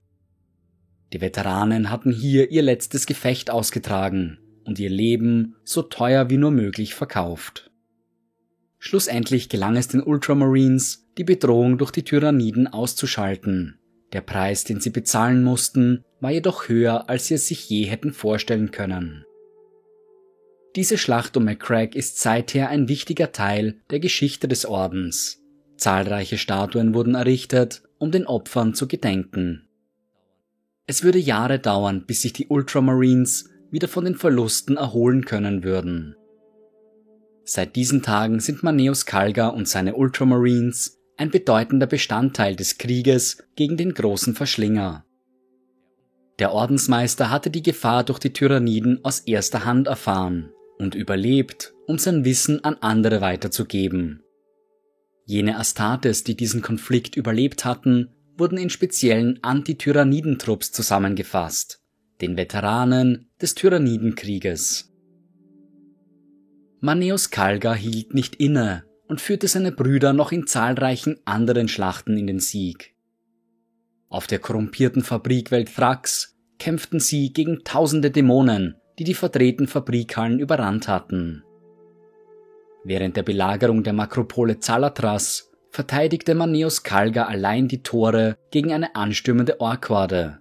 Die 1.13 1.21
Veteranen 1.21 1.91
hatten 1.91 2.11
hier 2.11 2.51
ihr 2.51 2.63
letztes 2.63 3.07
Gefecht 3.07 3.51
ausgetragen 3.51 4.39
und 4.67 4.79
ihr 4.79 4.91
Leben 4.91 5.57
so 5.65 5.83
teuer 5.83 6.29
wie 6.29 6.37
nur 6.37 6.51
möglich 6.51 6.95
verkauft. 6.95 7.71
Schlussendlich 8.79 9.49
gelang 9.49 9.77
es 9.77 9.89
den 9.89 10.03
Ultramarines, 10.03 11.07
die 11.17 11.25
Bedrohung 11.25 11.79
durch 11.79 11.91
die 11.91 12.05
Tyranniden 12.05 12.67
auszuschalten. 12.67 13.79
Der 14.13 14.21
Preis, 14.21 14.65
den 14.65 14.81
sie 14.81 14.91
bezahlen 14.91 15.43
mussten, 15.43 16.05
war 16.21 16.31
jedoch 16.31 16.69
höher, 16.69 17.09
als 17.09 17.27
sie 17.27 17.35
es 17.35 17.49
sich 17.49 17.69
je 17.69 17.85
hätten 17.85 18.13
vorstellen 18.13 18.71
können. 18.71 19.25
Diese 20.77 20.99
Schlacht 20.99 21.37
um 21.37 21.45
McCrack 21.45 21.95
ist 21.97 22.21
seither 22.21 22.69
ein 22.69 22.89
wichtiger 22.89 23.33
Teil 23.33 23.81
der 23.91 23.99
Geschichte 23.99 24.47
des 24.47 24.67
Ordens. 24.67 25.43
Zahlreiche 25.79 26.39
Statuen 26.39 26.95
wurden 26.95 27.15
errichtet, 27.15 27.83
um 27.99 28.11
den 28.11 28.27
Opfern 28.27 28.75
zu 28.75 28.87
gedenken. 28.87 29.67
Es 30.87 31.03
würde 31.03 31.19
Jahre 31.19 31.59
dauern, 31.59 32.05
bis 32.07 32.23
sich 32.23 32.33
die 32.33 32.47
Ultramarines 32.47 33.51
wieder 33.71 33.89
von 33.89 34.05
den 34.05 34.15
Verlusten 34.15 34.77
erholen 34.77 35.25
können 35.25 35.65
würden. 35.65 36.17
Seit 37.45 37.77
diesen 37.77 38.03
Tagen 38.03 38.41
sind 38.41 38.63
Maneus 38.63 39.07
Kalga 39.07 39.49
und 39.49 39.69
seine 39.69 39.95
Ultramarines 39.95 40.99
ein 41.17 41.31
bedeutender 41.31 41.87
Bestandteil 41.87 42.57
des 42.57 42.79
Krieges 42.79 43.39
gegen 43.55 43.77
den 43.77 43.95
großen 43.95 44.35
Verschlinger. 44.35 45.05
Der 46.39 46.53
Ordensmeister 46.53 47.31
hatte 47.31 47.51
die 47.51 47.63
Gefahr 47.63 48.05
durch 48.05 48.19
die 48.19 48.33
Tyranniden 48.33 49.05
aus 49.05 49.21
erster 49.21 49.65
Hand 49.65 49.87
erfahren 49.87 50.51
und 50.79 50.95
überlebt, 50.95 51.73
um 51.87 51.99
sein 51.99 52.25
Wissen 52.25 52.63
an 52.65 52.77
andere 52.81 53.21
weiterzugeben. 53.21 54.23
Jene 55.25 55.59
Astartes, 55.59 56.25
die 56.25 56.37
diesen 56.37 56.63
Konflikt 56.63 57.17
überlebt 57.17 57.65
hatten, 57.65 58.11
wurden 58.37 58.59
in 58.59 58.71
speziellen 58.71 59.39
Anti-Tyrannidentrupps 59.43 60.73
zusammengefasst, 60.73 61.81
den 62.21 62.37
Veteranen 62.37 63.29
des 63.41 63.55
Tyrannidenkrieges. 63.55 64.93
Maneus 66.81 67.31
Kalga 67.31 67.75
hielt 67.75 68.15
nicht 68.15 68.37
inne 68.37 68.85
und 69.09 69.21
führte 69.21 69.49
seine 69.49 69.73
Brüder 69.73 70.13
noch 70.13 70.33
in 70.33 70.47
zahlreichen 70.47 71.19
anderen 71.25 71.69
Schlachten 71.69 72.17
in 72.17 72.27
den 72.27 72.41
Sieg. 72.41 72.95
Auf 74.09 74.27
der 74.27 74.39
korrumpierten 74.39 75.03
Fabrikwelt 75.03 75.75
Thrax 75.75 76.37
kämpften 76.59 77.01
sie 77.01 77.33
gegen 77.33 77.65
tausende 77.65 78.11
Dämonen, 78.11 78.77
die 78.99 79.05
die 79.05 79.15
verdrehten 79.15 79.67
Fabrikhallen 79.67 80.39
überrannt 80.39 80.89
hatten. 80.89 81.43
Während 82.85 83.17
der 83.17 83.25
Belagerung 83.25 83.83
der 83.83 83.93
Makropole 83.93 84.61
Zalatras 84.61 85.51
verteidigte 85.71 86.35
Maneus 86.35 86.83
Kalga 86.83 87.25
allein 87.25 87.69
die 87.69 87.83
Tore 87.83 88.39
gegen 88.51 88.73
eine 88.73 88.95
anstürmende 88.95 89.61
Orkwade. 89.61 90.39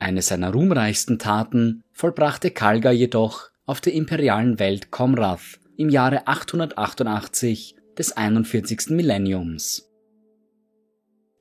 Eine 0.00 0.22
seiner 0.22 0.52
ruhmreichsten 0.52 1.18
Taten 1.18 1.82
vollbrachte 1.92 2.50
Kalga 2.50 2.90
jedoch 2.92 3.50
auf 3.66 3.80
der 3.80 3.94
imperialen 3.94 4.58
Welt 4.58 4.90
Komrath 4.90 5.58
im 5.76 5.88
Jahre 5.88 6.26
888 6.26 7.76
des 7.96 8.16
41. 8.16 8.90
Millenniums. 8.90 9.90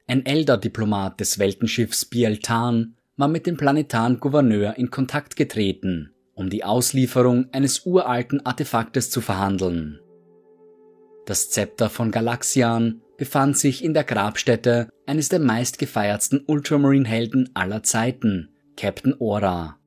Ein 0.08 0.26
Elder-Diplomat 0.26 1.20
des 1.20 1.38
Weltenschiffs 1.38 2.06
Bieltan 2.06 2.96
war 3.16 3.28
mit 3.28 3.46
dem 3.46 3.58
planetaren 3.58 4.20
Gouverneur 4.20 4.76
in 4.78 4.90
Kontakt 4.90 5.36
getreten, 5.36 6.14
um 6.34 6.50
die 6.50 6.64
Auslieferung 6.64 7.48
eines 7.52 7.86
uralten 7.86 8.46
Artefaktes 8.46 9.10
zu 9.12 9.22
verhandeln. 9.22 10.00
Das 11.26 11.50
Zepter 11.50 11.90
von 11.90 12.10
Galaxian 12.12 13.02
befand 13.18 13.58
sich 13.58 13.84
in 13.84 13.94
der 13.94 14.04
Grabstätte 14.04 14.90
eines 15.06 15.30
der 15.30 15.40
meistgefeiertsten 15.40 16.44
Ultramarine-Helden 16.46 17.50
aller 17.56 17.84
Zeiten, 17.84 18.50
Captain 18.78 19.16
Ora. 19.18 19.80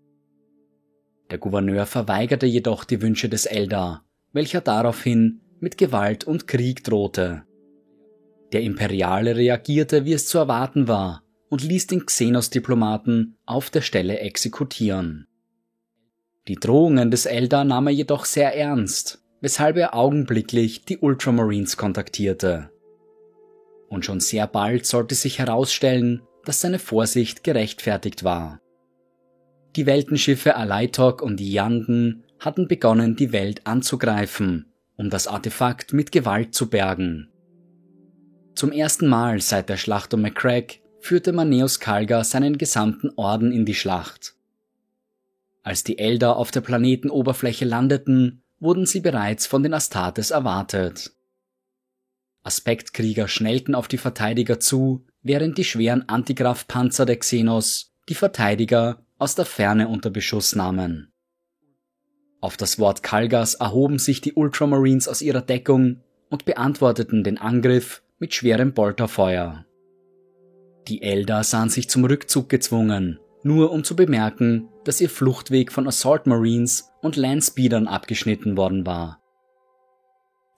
Der 1.30 1.38
Gouverneur 1.38 1.86
verweigerte 1.86 2.46
jedoch 2.46 2.84
die 2.84 3.00
Wünsche 3.00 3.28
des 3.28 3.46
Eldar, 3.46 4.04
welcher 4.32 4.60
daraufhin 4.60 5.40
mit 5.60 5.78
Gewalt 5.78 6.24
und 6.24 6.48
Krieg 6.48 6.82
drohte. 6.82 7.44
Der 8.52 8.62
Imperiale 8.62 9.36
reagierte, 9.36 10.04
wie 10.04 10.12
es 10.12 10.26
zu 10.26 10.38
erwarten 10.38 10.88
war, 10.88 11.22
und 11.48 11.62
ließ 11.62 11.86
den 11.86 12.06
Xenos-Diplomaten 12.06 13.36
auf 13.46 13.70
der 13.70 13.82
Stelle 13.82 14.18
exekutieren. 14.18 15.28
Die 16.48 16.56
Drohungen 16.56 17.12
des 17.12 17.26
Eldar 17.26 17.64
nahm 17.64 17.86
er 17.86 17.92
jedoch 17.92 18.24
sehr 18.24 18.56
ernst, 18.56 19.22
weshalb 19.40 19.76
er 19.76 19.94
augenblicklich 19.94 20.84
die 20.84 20.98
Ultramarines 20.98 21.76
kontaktierte 21.76 22.70
und 23.90 24.06
schon 24.06 24.20
sehr 24.20 24.46
bald 24.46 24.86
sollte 24.86 25.14
sich 25.14 25.38
herausstellen, 25.38 26.22
dass 26.44 26.62
seine 26.62 26.78
Vorsicht 26.78 27.44
gerechtfertigt 27.44 28.24
war. 28.24 28.60
Die 29.76 29.84
Weltenschiffe 29.84 30.56
Aleitok 30.56 31.20
und 31.20 31.40
Yanden 31.40 32.24
hatten 32.38 32.66
begonnen, 32.66 33.16
die 33.16 33.32
Welt 33.32 33.66
anzugreifen, 33.66 34.72
um 34.96 35.10
das 35.10 35.26
Artefakt 35.26 35.92
mit 35.92 36.12
Gewalt 36.12 36.54
zu 36.54 36.70
bergen. 36.70 37.28
Zum 38.54 38.72
ersten 38.72 39.06
Mal 39.06 39.40
seit 39.40 39.68
der 39.68 39.76
Schlacht 39.76 40.14
um 40.14 40.22
McCrack 40.22 40.80
führte 41.00 41.32
Maneus 41.32 41.80
Kalga 41.80 42.24
seinen 42.24 42.58
gesamten 42.58 43.10
Orden 43.16 43.52
in 43.52 43.64
die 43.64 43.74
Schlacht. 43.74 44.34
Als 45.62 45.84
die 45.84 45.98
Elder 45.98 46.36
auf 46.36 46.50
der 46.50 46.60
Planetenoberfläche 46.62 47.64
landeten, 47.64 48.42
wurden 48.60 48.86
sie 48.86 49.00
bereits 49.00 49.46
von 49.46 49.62
den 49.62 49.74
Astartes 49.74 50.30
erwartet. 50.30 51.12
Aspektkrieger 52.42 53.28
schnellten 53.28 53.74
auf 53.74 53.88
die 53.88 53.98
Verteidiger 53.98 54.60
zu, 54.60 55.06
während 55.22 55.58
die 55.58 55.64
schweren 55.64 56.08
Antigraf-Panzer 56.08 57.06
der 57.06 57.18
Xenos 57.18 57.92
die 58.08 58.14
Verteidiger 58.14 59.04
aus 59.18 59.34
der 59.34 59.44
Ferne 59.44 59.88
unter 59.88 60.10
Beschuss 60.10 60.54
nahmen. 60.54 61.12
Auf 62.40 62.56
das 62.56 62.78
Wort 62.78 63.02
Kalgas 63.02 63.54
erhoben 63.54 63.98
sich 63.98 64.22
die 64.22 64.32
Ultramarines 64.32 65.08
aus 65.08 65.20
ihrer 65.20 65.42
Deckung 65.42 66.02
und 66.30 66.46
beantworteten 66.46 67.22
den 67.22 67.36
Angriff 67.36 68.02
mit 68.18 68.34
schwerem 68.34 68.72
Bolterfeuer. 68.72 69.66
Die 70.88 71.02
Eldar 71.02 71.44
sahen 71.44 71.68
sich 71.68 71.90
zum 71.90 72.04
Rückzug 72.04 72.48
gezwungen, 72.48 73.18
nur 73.42 73.70
um 73.70 73.84
zu 73.84 73.94
bemerken, 73.94 74.68
dass 74.84 75.00
ihr 75.00 75.10
Fluchtweg 75.10 75.70
von 75.70 75.86
Assault 75.86 76.26
Marines 76.26 76.90
und 77.02 77.16
Landspeedern 77.16 77.86
abgeschnitten 77.86 78.56
worden 78.56 78.86
war. 78.86 79.19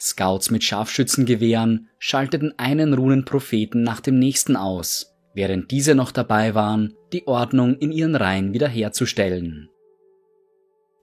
Scouts 0.03 0.51
mit 0.51 0.65
Scharfschützengewehren 0.65 1.89
schalteten 1.99 2.53
einen 2.59 2.93
Runenpropheten 2.93 3.85
nach 3.85 4.01
dem 4.01 4.19
nächsten 4.19 4.57
aus, 4.57 5.15
während 5.33 5.71
diese 5.71 5.95
noch 5.95 6.11
dabei 6.11 6.57
waren, 6.57 6.95
die 7.13 7.29
Ordnung 7.29 7.77
in 7.77 7.93
ihren 7.93 8.17
Reihen 8.17 8.53
wiederherzustellen. 8.53 9.69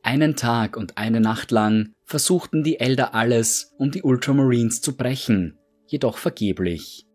Einen 0.03 0.35
Tag 0.35 0.75
und 0.75 0.97
eine 0.97 1.21
Nacht 1.21 1.51
lang 1.51 1.93
versuchten 2.03 2.63
die 2.63 2.81
Elder 2.81 3.13
alles, 3.13 3.73
um 3.77 3.91
die 3.91 4.03
Ultramarines 4.03 4.81
zu 4.81 4.97
brechen, 4.97 5.57
jedoch 5.87 6.17
vergeblich. 6.17 7.05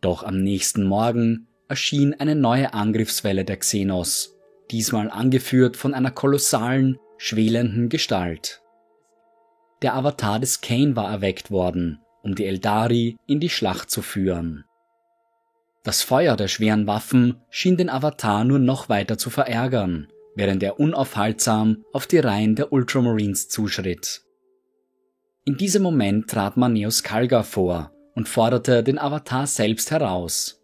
Doch 0.00 0.24
am 0.24 0.42
nächsten 0.42 0.82
Morgen 0.82 1.46
erschien 1.68 2.14
eine 2.14 2.34
neue 2.34 2.74
Angriffswelle 2.74 3.44
der 3.44 3.58
Xenos, 3.58 4.36
diesmal 4.72 5.08
angeführt 5.08 5.76
von 5.76 5.94
einer 5.94 6.10
kolossalen, 6.10 6.98
schwelenden 7.16 7.88
Gestalt. 7.88 8.60
Der 9.82 9.94
Avatar 9.94 10.38
des 10.38 10.60
Kane 10.60 10.94
war 10.96 11.10
erweckt 11.10 11.50
worden, 11.50 12.00
um 12.22 12.34
die 12.34 12.44
Eldari 12.44 13.16
in 13.26 13.40
die 13.40 13.48
Schlacht 13.48 13.90
zu 13.90 14.02
führen. 14.02 14.64
Das 15.82 16.02
Feuer 16.02 16.36
der 16.36 16.48
schweren 16.48 16.86
Waffen 16.86 17.40
schien 17.48 17.78
den 17.78 17.88
Avatar 17.88 18.44
nur 18.44 18.58
noch 18.58 18.90
weiter 18.90 19.16
zu 19.16 19.30
verärgern, 19.30 20.08
während 20.34 20.62
er 20.62 20.78
unaufhaltsam 20.78 21.84
auf 21.92 22.06
die 22.06 22.18
Reihen 22.18 22.54
der 22.54 22.72
Ultramarines 22.72 23.48
zuschritt. 23.48 24.22
In 25.46 25.56
diesem 25.56 25.82
Moment 25.82 26.28
trat 26.28 26.58
Maneus 26.58 27.02
Kalga 27.02 27.42
vor 27.42 27.92
und 28.14 28.28
forderte 28.28 28.84
den 28.84 28.98
Avatar 28.98 29.46
selbst 29.46 29.90
heraus. 29.90 30.60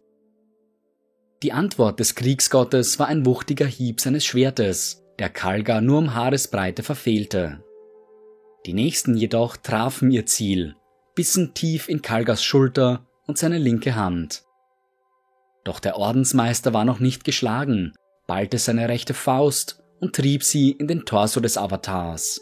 Die 1.41 1.51
Antwort 1.51 1.99
des 1.99 2.13
Kriegsgottes 2.13 2.99
war 2.99 3.07
ein 3.07 3.25
wuchtiger 3.25 3.65
Hieb 3.65 4.01
seines 4.01 4.25
Schwertes, 4.25 5.03
der 5.17 5.29
Kalga 5.29 5.81
nur 5.81 5.97
um 5.97 6.13
Haaresbreite 6.13 6.83
verfehlte. 6.83 7.63
Die 8.67 8.73
nächsten 8.73 9.15
jedoch 9.15 9.55
trafen 9.55 10.11
ihr 10.11 10.25
Ziel, 10.25 10.75
bissen 11.15 11.53
tief 11.53 11.87
in 11.87 12.01
Kalgas 12.01 12.43
Schulter 12.43 13.07
und 13.25 13.37
seine 13.37 13.59
linke 13.59 13.95
Hand. 13.95 14.43
Doch 15.63 15.79
der 15.79 15.95
Ordensmeister 15.95 16.73
war 16.73 16.83
noch 16.83 16.99
nicht 16.99 17.23
geschlagen, 17.23 17.93
ballte 18.27 18.57
seine 18.57 18.89
rechte 18.89 19.13
Faust 19.13 19.81
und 20.01 20.17
trieb 20.17 20.43
sie 20.43 20.71
in 20.71 20.89
den 20.89 21.05
Torso 21.05 21.39
des 21.39 21.57
Avatars. 21.57 22.41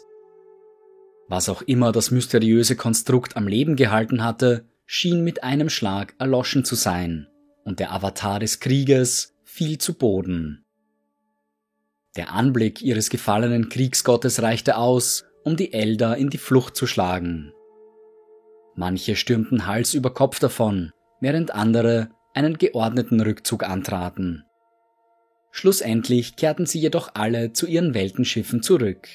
Was 1.28 1.48
auch 1.48 1.62
immer 1.62 1.92
das 1.92 2.10
mysteriöse 2.10 2.74
Konstrukt 2.74 3.36
am 3.36 3.46
Leben 3.46 3.76
gehalten 3.76 4.24
hatte, 4.24 4.64
schien 4.84 5.22
mit 5.22 5.44
einem 5.44 5.70
Schlag 5.70 6.16
erloschen 6.18 6.64
zu 6.64 6.74
sein, 6.74 7.28
und 7.62 7.78
der 7.78 7.92
Avatar 7.92 8.40
des 8.40 8.58
Krieges 8.58 9.36
fiel 9.44 9.78
zu 9.78 9.94
Boden. 9.94 10.64
Der 12.16 12.32
Anblick 12.32 12.82
ihres 12.82 13.10
gefallenen 13.10 13.68
Kriegsgottes 13.68 14.42
reichte 14.42 14.76
aus, 14.76 15.25
um 15.46 15.56
die 15.56 15.72
Elder 15.72 16.16
in 16.16 16.28
die 16.28 16.38
Flucht 16.38 16.74
zu 16.74 16.88
schlagen. 16.88 17.52
Manche 18.74 19.14
stürmten 19.14 19.66
Hals 19.66 19.94
über 19.94 20.12
Kopf 20.12 20.40
davon, 20.40 20.90
während 21.20 21.54
andere 21.54 22.08
einen 22.34 22.58
geordneten 22.58 23.20
Rückzug 23.20 23.62
antraten. 23.62 24.44
Schlussendlich 25.52 26.34
kehrten 26.34 26.66
sie 26.66 26.80
jedoch 26.80 27.10
alle 27.14 27.52
zu 27.52 27.68
ihren 27.68 27.94
Weltenschiffen 27.94 28.60
zurück. 28.60 29.06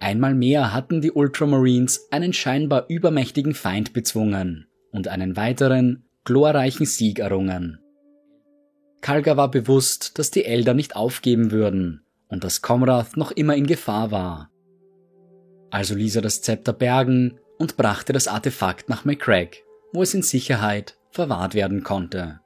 Einmal 0.00 0.34
mehr 0.34 0.74
hatten 0.74 1.00
die 1.00 1.12
Ultramarines 1.12 2.08
einen 2.10 2.34
scheinbar 2.34 2.84
übermächtigen 2.88 3.54
Feind 3.54 3.94
bezwungen 3.94 4.66
und 4.92 5.08
einen 5.08 5.34
weiteren, 5.34 6.04
glorreichen 6.24 6.84
Sieg 6.84 7.20
errungen. 7.20 7.78
Kalga 9.00 9.38
war 9.38 9.50
bewusst, 9.50 10.18
dass 10.18 10.30
die 10.30 10.44
Elder 10.44 10.74
nicht 10.74 10.94
aufgeben 10.94 11.52
würden 11.52 12.02
und 12.28 12.44
dass 12.44 12.60
Komrath 12.60 13.16
noch 13.16 13.30
immer 13.30 13.56
in 13.56 13.66
Gefahr 13.66 14.10
war. 14.10 14.50
Also 15.74 15.96
ließ 15.96 16.14
er 16.14 16.22
das 16.22 16.40
Zepter 16.40 16.72
bergen 16.72 17.40
und 17.58 17.76
brachte 17.76 18.12
das 18.12 18.28
Artefakt 18.28 18.88
nach 18.88 19.04
McCrack, 19.04 19.64
wo 19.92 20.02
es 20.02 20.14
in 20.14 20.22
Sicherheit 20.22 20.96
verwahrt 21.10 21.54
werden 21.54 21.82
konnte. 21.82 22.38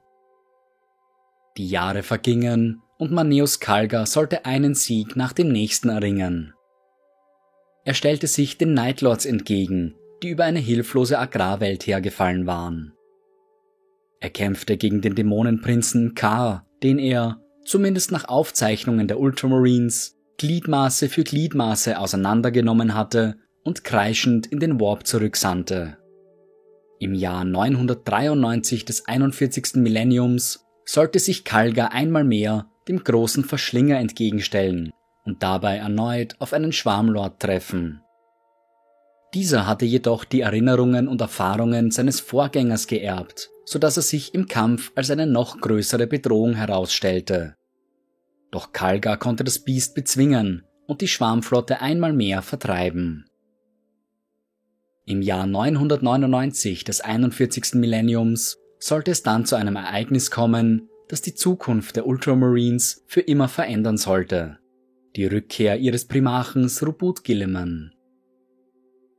Die 1.55 1.67
Jahre 1.67 2.01
vergingen 2.01 2.81
und 2.97 3.11
Maneus 3.11 3.59
Kalga 3.59 4.07
sollte 4.07 4.45
einen 4.45 4.73
Sieg 4.73 5.15
nach 5.15 5.31
dem 5.31 5.49
nächsten 5.51 5.89
erringen. 5.89 6.55
Er 7.85 7.93
stellte 7.93 8.25
sich 8.25 8.57
den 8.57 8.73
Nightlords 8.73 9.27
entgegen, 9.27 9.93
die 10.23 10.29
über 10.29 10.45
eine 10.45 10.57
hilflose 10.57 11.19
Agrarwelt 11.19 11.85
hergefallen 11.85 12.47
waren. 12.47 12.93
Er 14.19 14.31
kämpfte 14.31 14.75
gegen 14.75 15.01
den 15.01 15.13
Dämonenprinzen 15.13 16.15
K, 16.15 16.65
den 16.81 16.97
er, 16.97 17.39
zumindest 17.63 18.11
nach 18.11 18.27
Aufzeichnungen 18.27 19.07
der 19.07 19.19
Ultramarines, 19.19 20.18
Gliedmaße 20.39 21.09
für 21.09 21.25
Gliedmaße 21.25 21.99
auseinandergenommen 21.99 22.95
hatte 22.95 23.35
und 23.65 23.83
kreischend 23.83 24.47
in 24.47 24.61
den 24.61 24.79
Warp 24.79 25.05
zurücksandte. 25.05 25.97
Im 26.97 27.13
Jahr 27.13 27.43
993 27.43 28.85
des 28.85 29.05
41. 29.05 29.75
Millenniums 29.75 30.65
sollte 30.85 31.19
sich 31.19 31.43
Kalga 31.43 31.87
einmal 31.87 32.23
mehr 32.23 32.67
dem 32.87 33.03
großen 33.03 33.43
Verschlinger 33.43 33.99
entgegenstellen 33.99 34.93
und 35.25 35.43
dabei 35.43 35.75
erneut 35.75 36.37
auf 36.39 36.53
einen 36.53 36.71
Schwarmlord 36.71 37.41
treffen. 37.41 38.01
Dieser 39.33 39.67
hatte 39.67 39.83
jedoch 39.83 40.23
die 40.23 40.41
Erinnerungen 40.41 41.09
und 41.09 41.19
Erfahrungen 41.19 41.91
seines 41.91 42.21
Vorgängers 42.21 42.87
geerbt, 42.87 43.49
so 43.65 43.77
dass 43.77 43.97
er 43.97 44.03
sich 44.03 44.33
im 44.33 44.47
Kampf 44.47 44.93
als 44.95 45.11
eine 45.11 45.27
noch 45.27 45.59
größere 45.59 46.07
Bedrohung 46.07 46.53
herausstellte. 46.55 47.55
Doch 48.51 48.71
Kalga 48.71 49.15
konnte 49.17 49.43
das 49.43 49.59
Biest 49.59 49.95
bezwingen 49.95 50.63
und 50.87 51.01
die 51.01 51.07
Schwarmflotte 51.07 51.81
einmal 51.81 52.13
mehr 52.13 52.41
vertreiben. 52.41 53.25
Im 55.05 55.21
Jahr 55.21 55.45
999 55.45 56.83
des 56.83 57.01
41. 57.01 57.75
Millenniums 57.75 58.57
sollte 58.79 59.11
es 59.11 59.23
dann 59.23 59.45
zu 59.45 59.55
einem 59.55 59.75
Ereignis 59.75 60.31
kommen, 60.31 60.89
das 61.07 61.21
die 61.21 61.33
Zukunft 61.33 61.95
der 61.95 62.05
Ultramarines 62.05 63.03
für 63.07 63.21
immer 63.21 63.47
verändern 63.47 63.97
sollte. 63.97 64.59
Die 65.15 65.25
Rückkehr 65.25 65.77
ihres 65.77 66.05
Primarchens 66.05 66.85
Rubut 66.85 67.23
Gilliman. 67.23 67.91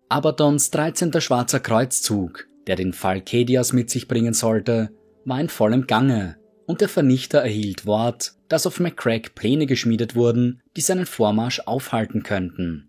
Abadons 0.08 0.70
13. 0.70 1.20
Schwarzer 1.20 1.60
Kreuzzug, 1.60 2.48
der 2.66 2.76
den 2.76 2.92
Fall 2.92 3.20
Kedias 3.20 3.72
mit 3.72 3.90
sich 3.90 4.08
bringen 4.08 4.34
sollte, 4.34 4.90
war 5.24 5.40
in 5.40 5.48
vollem 5.48 5.86
Gange 5.86 6.39
und 6.70 6.80
der 6.80 6.88
Vernichter 6.88 7.40
erhielt 7.40 7.84
Wort, 7.84 8.32
dass 8.48 8.66
auf 8.66 8.80
McCrack 8.80 9.34
Pläne 9.34 9.66
geschmiedet 9.66 10.14
wurden, 10.14 10.62
die 10.76 10.80
seinen 10.80 11.06
Vormarsch 11.06 11.60
aufhalten 11.66 12.22
könnten. 12.22 12.88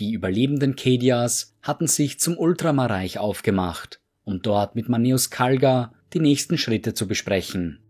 Die 0.00 0.12
überlebenden 0.12 0.74
Kedias 0.74 1.54
hatten 1.62 1.86
sich 1.86 2.18
zum 2.18 2.36
Ultramarreich 2.36 3.18
aufgemacht 3.18 4.00
um 4.24 4.40
dort 4.40 4.74
mit 4.74 4.88
Manius 4.88 5.30
Kalga 5.30 5.92
die 6.12 6.20
nächsten 6.20 6.58
Schritte 6.58 6.94
zu 6.94 7.06
besprechen. 7.06 7.80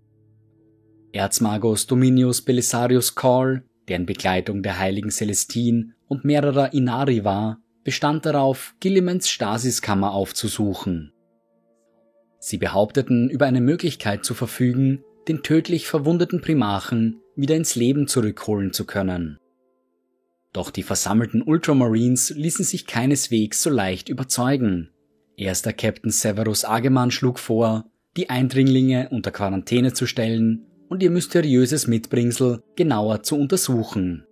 Erzmagos 1.12 1.86
Dominius 1.86 2.42
Belisarius 2.42 3.14
Call, 3.14 3.64
der 3.88 3.96
in 3.96 4.06
Begleitung 4.06 4.62
der 4.62 4.78
heiligen 4.78 5.10
Celestine 5.10 5.94
und 6.08 6.24
mehrerer 6.24 6.72
Inari 6.72 7.24
war, 7.24 7.60
bestand 7.84 8.26
darauf, 8.26 8.74
Gillimens 8.80 9.28
Stasiskammer 9.28 10.12
aufzusuchen. 10.12 11.12
Sie 12.46 12.58
behaupteten, 12.58 13.30
über 13.30 13.46
eine 13.46 13.62
Möglichkeit 13.62 14.22
zu 14.22 14.34
verfügen, 14.34 15.02
den 15.28 15.42
tödlich 15.42 15.86
verwundeten 15.86 16.42
Primarchen 16.42 17.22
wieder 17.36 17.56
ins 17.56 17.74
Leben 17.74 18.06
zurückholen 18.06 18.74
zu 18.74 18.84
können. 18.84 19.38
Doch 20.52 20.70
die 20.70 20.82
versammelten 20.82 21.40
Ultramarines 21.40 22.34
ließen 22.36 22.66
sich 22.66 22.86
keineswegs 22.86 23.62
so 23.62 23.70
leicht 23.70 24.10
überzeugen 24.10 24.90
Erster 25.38 25.72
Captain 25.72 26.10
Severus 26.10 26.66
Ageman 26.66 27.10
schlug 27.10 27.38
vor, 27.38 27.86
die 28.18 28.28
Eindringlinge 28.28 29.08
unter 29.08 29.30
Quarantäne 29.30 29.94
zu 29.94 30.04
stellen 30.06 30.66
und 30.90 31.02
ihr 31.02 31.10
mysteriöses 31.10 31.86
Mitbringsel 31.86 32.62
genauer 32.76 33.22
zu 33.22 33.38
untersuchen. 33.38 34.26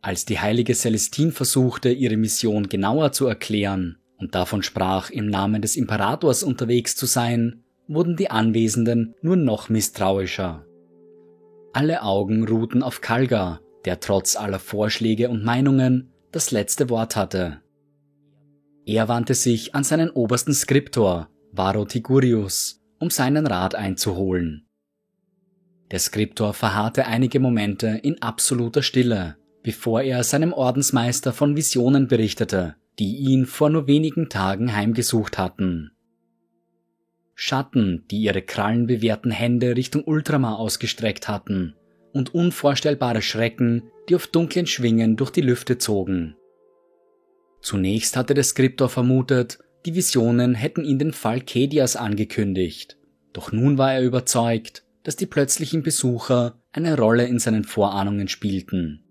Als 0.00 0.24
die 0.24 0.40
heilige 0.40 0.74
Celestine 0.74 1.30
versuchte, 1.30 1.90
ihre 1.90 2.16
Mission 2.16 2.70
genauer 2.70 3.12
zu 3.12 3.26
erklären 3.26 3.98
und 4.22 4.36
davon 4.36 4.62
sprach, 4.62 5.10
im 5.10 5.26
Namen 5.26 5.62
des 5.62 5.74
Imperators 5.76 6.44
unterwegs 6.44 6.94
zu 6.94 7.06
sein, 7.06 7.64
wurden 7.88 8.16
die 8.16 8.30
Anwesenden 8.30 9.16
nur 9.20 9.34
noch 9.34 9.68
misstrauischer. 9.68 10.64
Alle 11.72 12.02
Augen 12.02 12.46
ruhten 12.46 12.84
auf 12.84 13.00
Kalga, 13.00 13.60
der 13.84 13.98
trotz 13.98 14.36
aller 14.36 14.60
Vorschläge 14.60 15.28
und 15.28 15.42
Meinungen 15.44 16.12
das 16.30 16.52
letzte 16.52 16.88
Wort 16.88 17.16
hatte. 17.16 17.62
Er 18.86 19.08
wandte 19.08 19.34
sich 19.34 19.74
an 19.74 19.82
seinen 19.82 20.10
obersten 20.10 20.54
Skriptor, 20.54 21.28
Varo 21.50 21.84
Tigurius, 21.84 22.80
um 23.00 23.10
seinen 23.10 23.48
Rat 23.48 23.74
einzuholen. 23.74 24.68
Der 25.90 25.98
Skriptor 25.98 26.54
verharrte 26.54 27.06
einige 27.06 27.40
Momente 27.40 27.88
in 27.88 28.22
absoluter 28.22 28.82
Stille, 28.82 29.36
bevor 29.64 30.02
er 30.02 30.22
seinem 30.22 30.52
Ordensmeister 30.52 31.32
von 31.32 31.56
Visionen 31.56 32.06
berichtete, 32.06 32.76
die 32.98 33.16
ihn 33.16 33.46
vor 33.46 33.70
nur 33.70 33.86
wenigen 33.86 34.28
Tagen 34.28 34.74
heimgesucht 34.74 35.38
hatten. 35.38 35.92
Schatten, 37.34 38.04
die 38.10 38.18
ihre 38.18 38.42
krallenbewehrten 38.42 39.30
Hände 39.30 39.76
Richtung 39.76 40.04
Ultramar 40.04 40.58
ausgestreckt 40.58 41.28
hatten, 41.28 41.74
und 42.12 42.34
unvorstellbare 42.34 43.22
Schrecken, 43.22 43.84
die 44.08 44.14
auf 44.14 44.26
dunklen 44.26 44.66
Schwingen 44.66 45.16
durch 45.16 45.30
die 45.30 45.40
Lüfte 45.40 45.78
zogen. 45.78 46.36
Zunächst 47.62 48.16
hatte 48.16 48.34
der 48.34 48.44
Skriptor 48.44 48.88
vermutet, 48.88 49.58
die 49.86 49.94
Visionen 49.94 50.54
hätten 50.54 50.84
ihn 50.84 50.98
den 50.98 51.12
Fall 51.12 51.40
Kedias 51.40 51.96
angekündigt. 51.96 52.98
Doch 53.32 53.50
nun 53.50 53.78
war 53.78 53.94
er 53.94 54.02
überzeugt, 54.02 54.84
dass 55.02 55.16
die 55.16 55.26
plötzlichen 55.26 55.82
Besucher 55.82 56.60
eine 56.70 56.96
Rolle 56.96 57.26
in 57.26 57.38
seinen 57.38 57.64
Vorahnungen 57.64 58.28
spielten. 58.28 59.02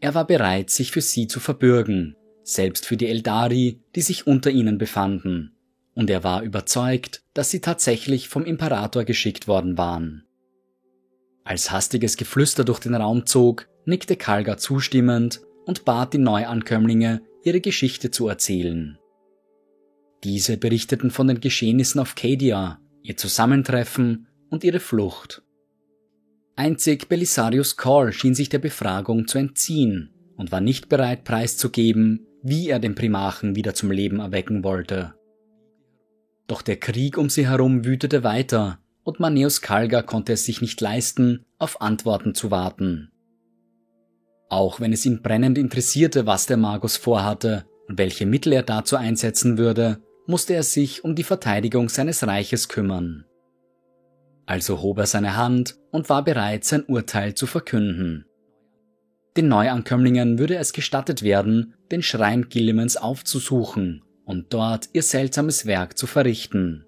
Er 0.00 0.14
war 0.14 0.26
bereit, 0.26 0.70
sich 0.70 0.92
für 0.92 1.00
sie 1.00 1.26
zu 1.26 1.40
verbürgen, 1.40 2.16
selbst 2.44 2.86
für 2.86 2.96
die 2.96 3.08
Eldari, 3.08 3.80
die 3.94 4.02
sich 4.02 4.26
unter 4.26 4.50
ihnen 4.50 4.78
befanden, 4.78 5.56
und 5.94 6.10
er 6.10 6.22
war 6.22 6.42
überzeugt, 6.42 7.22
dass 7.32 7.50
sie 7.50 7.60
tatsächlich 7.60 8.28
vom 8.28 8.44
Imperator 8.44 9.04
geschickt 9.04 9.48
worden 9.48 9.78
waren. 9.78 10.24
Als 11.44 11.70
hastiges 11.70 12.16
Geflüster 12.16 12.64
durch 12.64 12.80
den 12.80 12.94
Raum 12.94 13.26
zog, 13.26 13.68
nickte 13.84 14.16
Kalga 14.16 14.56
zustimmend 14.56 15.40
und 15.66 15.84
bat 15.84 16.14
die 16.14 16.18
Neuankömmlinge, 16.18 17.22
ihre 17.42 17.60
Geschichte 17.60 18.10
zu 18.10 18.28
erzählen. 18.28 18.98
Diese 20.24 20.56
berichteten 20.56 21.10
von 21.10 21.28
den 21.28 21.40
Geschehnissen 21.40 22.00
auf 22.00 22.14
Cadia, 22.14 22.80
ihr 23.02 23.16
Zusammentreffen 23.16 24.26
und 24.48 24.64
ihre 24.64 24.80
Flucht. 24.80 25.42
Einzig 26.56 27.08
Belisarius 27.08 27.76
Call 27.76 28.12
schien 28.12 28.34
sich 28.34 28.48
der 28.48 28.60
Befragung 28.60 29.26
zu 29.26 29.38
entziehen 29.38 30.14
und 30.36 30.52
war 30.52 30.60
nicht 30.60 30.88
bereit 30.88 31.24
preiszugeben, 31.24 32.26
wie 32.44 32.68
er 32.68 32.78
den 32.78 32.94
Primarchen 32.94 33.56
wieder 33.56 33.74
zum 33.74 33.90
Leben 33.90 34.20
erwecken 34.20 34.62
wollte. 34.62 35.14
Doch 36.46 36.60
der 36.60 36.76
Krieg 36.76 37.16
um 37.16 37.30
sie 37.30 37.48
herum 37.48 37.86
wütete 37.86 38.22
weiter 38.22 38.78
und 39.02 39.18
Maneus 39.18 39.62
Kalga 39.62 40.02
konnte 40.02 40.34
es 40.34 40.44
sich 40.44 40.60
nicht 40.60 40.80
leisten, 40.80 41.46
auf 41.58 41.80
Antworten 41.80 42.34
zu 42.34 42.50
warten. 42.50 43.10
Auch 44.50 44.78
wenn 44.78 44.92
es 44.92 45.06
ihn 45.06 45.22
brennend 45.22 45.56
interessierte, 45.56 46.26
was 46.26 46.46
der 46.46 46.58
Magus 46.58 46.98
vorhatte 46.98 47.64
und 47.88 47.98
welche 47.98 48.26
Mittel 48.26 48.52
er 48.52 48.62
dazu 48.62 48.96
einsetzen 48.96 49.56
würde, 49.56 50.02
musste 50.26 50.54
er 50.54 50.62
sich 50.62 51.02
um 51.02 51.14
die 51.14 51.22
Verteidigung 51.22 51.88
seines 51.88 52.26
Reiches 52.26 52.68
kümmern. 52.68 53.24
Also 54.44 54.82
hob 54.82 54.98
er 54.98 55.06
seine 55.06 55.36
Hand 55.36 55.78
und 55.90 56.10
war 56.10 56.22
bereit, 56.22 56.64
sein 56.64 56.84
Urteil 56.84 57.34
zu 57.34 57.46
verkünden. 57.46 58.26
Den 59.36 59.48
Neuankömmlingen 59.48 60.38
würde 60.38 60.56
es 60.56 60.72
gestattet 60.72 61.22
werden, 61.22 61.74
den 61.94 62.02
Schrein 62.02 62.48
Gillimens 62.48 62.96
aufzusuchen 62.96 64.02
und 64.24 64.52
dort 64.52 64.88
ihr 64.92 65.02
seltsames 65.02 65.64
Werk 65.64 65.96
zu 65.96 66.06
verrichten. 66.06 66.84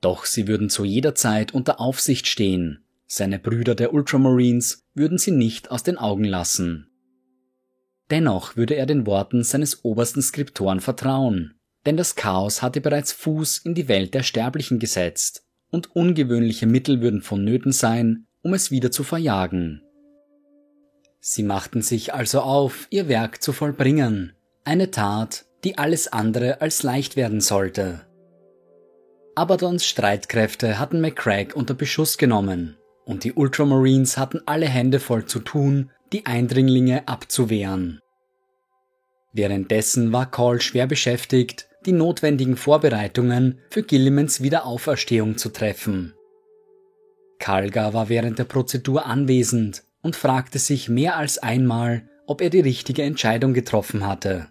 Doch 0.00 0.24
sie 0.24 0.46
würden 0.46 0.70
zu 0.70 0.84
jeder 0.84 1.14
Zeit 1.14 1.52
unter 1.52 1.80
Aufsicht 1.80 2.28
stehen, 2.28 2.84
seine 3.06 3.40
Brüder 3.40 3.74
der 3.74 3.92
Ultramarines 3.92 4.84
würden 4.94 5.18
sie 5.18 5.32
nicht 5.32 5.72
aus 5.72 5.82
den 5.82 5.98
Augen 5.98 6.22
lassen. 6.22 6.86
Dennoch 8.10 8.56
würde 8.56 8.76
er 8.76 8.86
den 8.86 9.06
Worten 9.06 9.42
seines 9.42 9.84
obersten 9.84 10.22
Skriptoren 10.22 10.80
vertrauen, 10.80 11.54
denn 11.84 11.96
das 11.96 12.14
Chaos 12.14 12.62
hatte 12.62 12.80
bereits 12.80 13.12
Fuß 13.12 13.58
in 13.58 13.74
die 13.74 13.88
Welt 13.88 14.14
der 14.14 14.22
Sterblichen 14.22 14.78
gesetzt 14.78 15.44
und 15.70 15.94
ungewöhnliche 15.96 16.66
Mittel 16.66 17.00
würden 17.00 17.22
vonnöten 17.22 17.72
sein, 17.72 18.26
um 18.42 18.54
es 18.54 18.70
wieder 18.70 18.92
zu 18.92 19.02
verjagen. 19.02 19.82
Sie 21.20 21.42
machten 21.42 21.82
sich 21.82 22.14
also 22.14 22.40
auf, 22.40 22.86
ihr 22.90 23.08
Werk 23.08 23.42
zu 23.42 23.52
vollbringen, 23.52 24.32
eine 24.64 24.90
Tat, 24.90 25.44
die 25.64 25.76
alles 25.76 26.08
andere 26.08 26.62
als 26.62 26.82
leicht 26.82 27.14
werden 27.16 27.40
sollte. 27.42 28.06
Abadons 29.34 29.84
Streitkräfte 29.84 30.78
hatten 30.78 31.00
McCrack 31.00 31.54
unter 31.54 31.74
Beschuss 31.74 32.18
genommen, 32.18 32.76
und 33.04 33.24
die 33.24 33.32
Ultramarines 33.32 34.16
hatten 34.16 34.40
alle 34.46 34.66
Hände 34.66 34.98
voll 34.98 35.26
zu 35.26 35.40
tun, 35.40 35.90
die 36.12 36.26
Eindringlinge 36.26 37.06
abzuwehren. 37.06 38.00
Währenddessen 39.32 40.12
war 40.12 40.30
Call 40.30 40.60
schwer 40.60 40.86
beschäftigt, 40.86 41.68
die 41.86 41.92
notwendigen 41.92 42.56
Vorbereitungen 42.56 43.58
für 43.70 43.82
Gillimans 43.82 44.42
Wiederauferstehung 44.42 45.38
zu 45.38 45.50
treffen. 45.50 46.14
Kalga 47.38 47.94
war 47.94 48.08
während 48.08 48.38
der 48.38 48.44
Prozedur 48.44 49.06
anwesend 49.06 49.84
und 50.02 50.16
fragte 50.16 50.58
sich 50.58 50.88
mehr 50.88 51.16
als 51.16 51.38
einmal, 51.38 52.08
ob 52.26 52.40
er 52.40 52.50
die 52.50 52.60
richtige 52.60 53.02
Entscheidung 53.02 53.54
getroffen 53.54 54.06
hatte. 54.06 54.48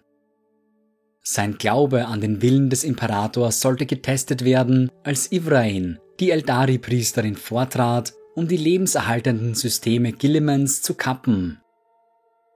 Sein 1.22 1.58
Glaube 1.58 2.08
an 2.08 2.22
den 2.22 2.42
Willen 2.42 2.70
des 2.70 2.84
Imperators 2.84 3.62
sollte 3.62 3.86
getestet 3.86 4.44
werden, 4.44 4.92
als 5.04 5.32
Ivrain, 5.32 6.00
die 6.20 6.32
Eldari-Priesterin, 6.32 7.36
vortrat, 7.36 8.14
um 8.36 8.48
die 8.48 8.58
lebenserhaltenden 8.58 9.54
Systeme 9.54 10.12
Gillimans 10.12 10.82
zu 10.82 10.94
kappen. 10.94 11.60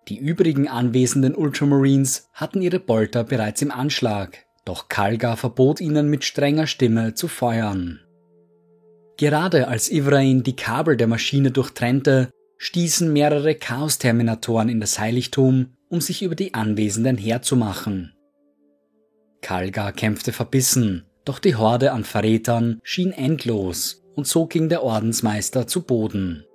Die 0.07 0.17
übrigen 0.17 0.67
anwesenden 0.67 1.35
Ultramarines 1.35 2.27
hatten 2.33 2.61
ihre 2.61 2.79
Bolter 2.79 3.23
bereits 3.23 3.61
im 3.61 3.71
Anschlag, 3.71 4.45
doch 4.65 4.89
Kalga 4.89 5.35
verbot 5.35 5.79
ihnen 5.79 6.09
mit 6.09 6.23
strenger 6.23 6.67
Stimme 6.67 7.13
zu 7.13 7.27
feuern. 7.27 7.99
Gerade 9.17 9.67
als 9.67 9.91
Ivrain 9.91 10.43
die 10.43 10.55
Kabel 10.55 10.97
der 10.97 11.07
Maschine 11.07 11.51
durchtrennte, 11.51 12.29
stießen 12.57 13.11
mehrere 13.11 13.55
Chaos-Terminatoren 13.55 14.69
in 14.69 14.79
das 14.79 14.99
Heiligtum, 14.99 15.75
um 15.89 16.01
sich 16.01 16.23
über 16.23 16.35
die 16.35 16.53
Anwesenden 16.53 17.17
herzumachen. 17.17 18.13
Kalga 19.41 19.91
kämpfte 19.91 20.31
verbissen, 20.31 21.05
doch 21.25 21.39
die 21.39 21.55
Horde 21.55 21.91
an 21.91 22.03
Verrätern 22.03 22.79
schien 22.83 23.11
endlos 23.11 24.03
und 24.15 24.27
so 24.27 24.45
ging 24.47 24.69
der 24.69 24.83
Ordensmeister 24.83 25.67
zu 25.67 25.83
Boden. 25.83 26.45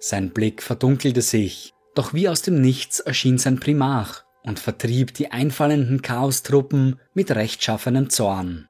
Sein 0.00 0.30
Blick 0.30 0.62
verdunkelte 0.62 1.22
sich, 1.22 1.72
doch 1.94 2.14
wie 2.14 2.28
aus 2.28 2.42
dem 2.42 2.60
Nichts 2.60 3.00
erschien 3.00 3.38
sein 3.38 3.58
Primarch 3.58 4.22
und 4.44 4.58
vertrieb 4.58 5.14
die 5.14 5.30
einfallenden 5.30 6.00
Chaostruppen 6.00 7.00
mit 7.12 7.30
rechtschaffenem 7.30 8.08
Zorn. 8.08 8.68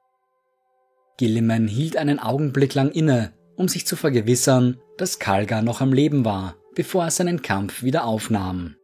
Gilliman 1.17 1.67
hielt 1.67 1.97
einen 1.97 2.19
Augenblick 2.19 2.73
lang 2.73 2.91
inne, 2.91 3.33
um 3.59 3.67
sich 3.67 3.85
zu 3.85 3.97
vergewissern, 3.97 4.77
dass 4.97 5.19
Kalga 5.19 5.61
noch 5.61 5.81
am 5.81 5.91
Leben 5.91 6.23
war, 6.23 6.55
bevor 6.75 7.03
er 7.03 7.11
seinen 7.11 7.41
Kampf 7.41 7.83
wieder 7.83 8.05
aufnahm. 8.05 8.75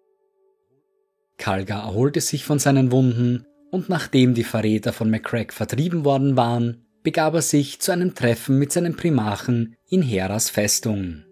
Kalga 1.38 1.80
erholte 1.80 2.20
sich 2.20 2.44
von 2.44 2.60
seinen 2.60 2.92
Wunden 2.92 3.46
und 3.72 3.88
nachdem 3.88 4.34
die 4.34 4.44
Verräter 4.44 4.92
von 4.92 5.10
McCrack 5.10 5.54
vertrieben 5.54 6.04
worden 6.04 6.36
waren, 6.36 6.86
begab 7.04 7.36
er 7.36 7.42
sich 7.42 7.80
zu 7.80 7.94
einem 7.94 8.16
Treffen 8.16 8.60
mit 8.60 8.74
seinem 8.74 8.98
Primarchen 8.98 9.78
in 9.90 10.02
Heras 10.02 10.50
Festung. 10.50 11.24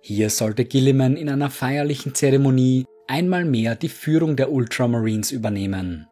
Hier 0.00 0.30
sollte 0.30 0.64
Gilliman 0.64 1.16
in 1.16 1.28
einer 1.28 1.50
feierlichen 1.50 2.16
Zeremonie 2.16 2.84
einmal 3.06 3.44
mehr 3.44 3.76
die 3.76 3.88
Führung 3.88 4.34
der 4.34 4.50
Ultramarines 4.50 5.30
übernehmen. 5.30 6.08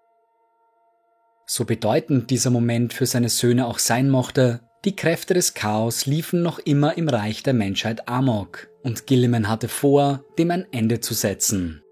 So 1.47 1.65
bedeutend 1.65 2.31
dieser 2.31 2.51
Moment 2.51 2.93
für 2.93 3.07
seine 3.07 3.29
Söhne 3.29 3.67
auch 3.67 3.81
sein 3.81 4.09
mochte, 4.09 4.61
die 4.87 4.95
Kräfte 4.95 5.35
des 5.35 5.55
Chaos 5.55 6.07
liefen 6.07 6.43
noch 6.43 6.61
immer 6.61 6.97
im 6.97 7.09
Reich 7.09 7.43
der 7.43 7.55
Menschheit 7.55 8.09
Amok 8.09 8.69
und 8.85 9.09
Gilliman 9.09 9.49
hatte 9.49 9.67
vor, 9.67 10.25
dem 10.39 10.53
ein 10.53 10.65
Ende 10.71 11.01
zu 11.01 11.13
setzen. 11.13 11.83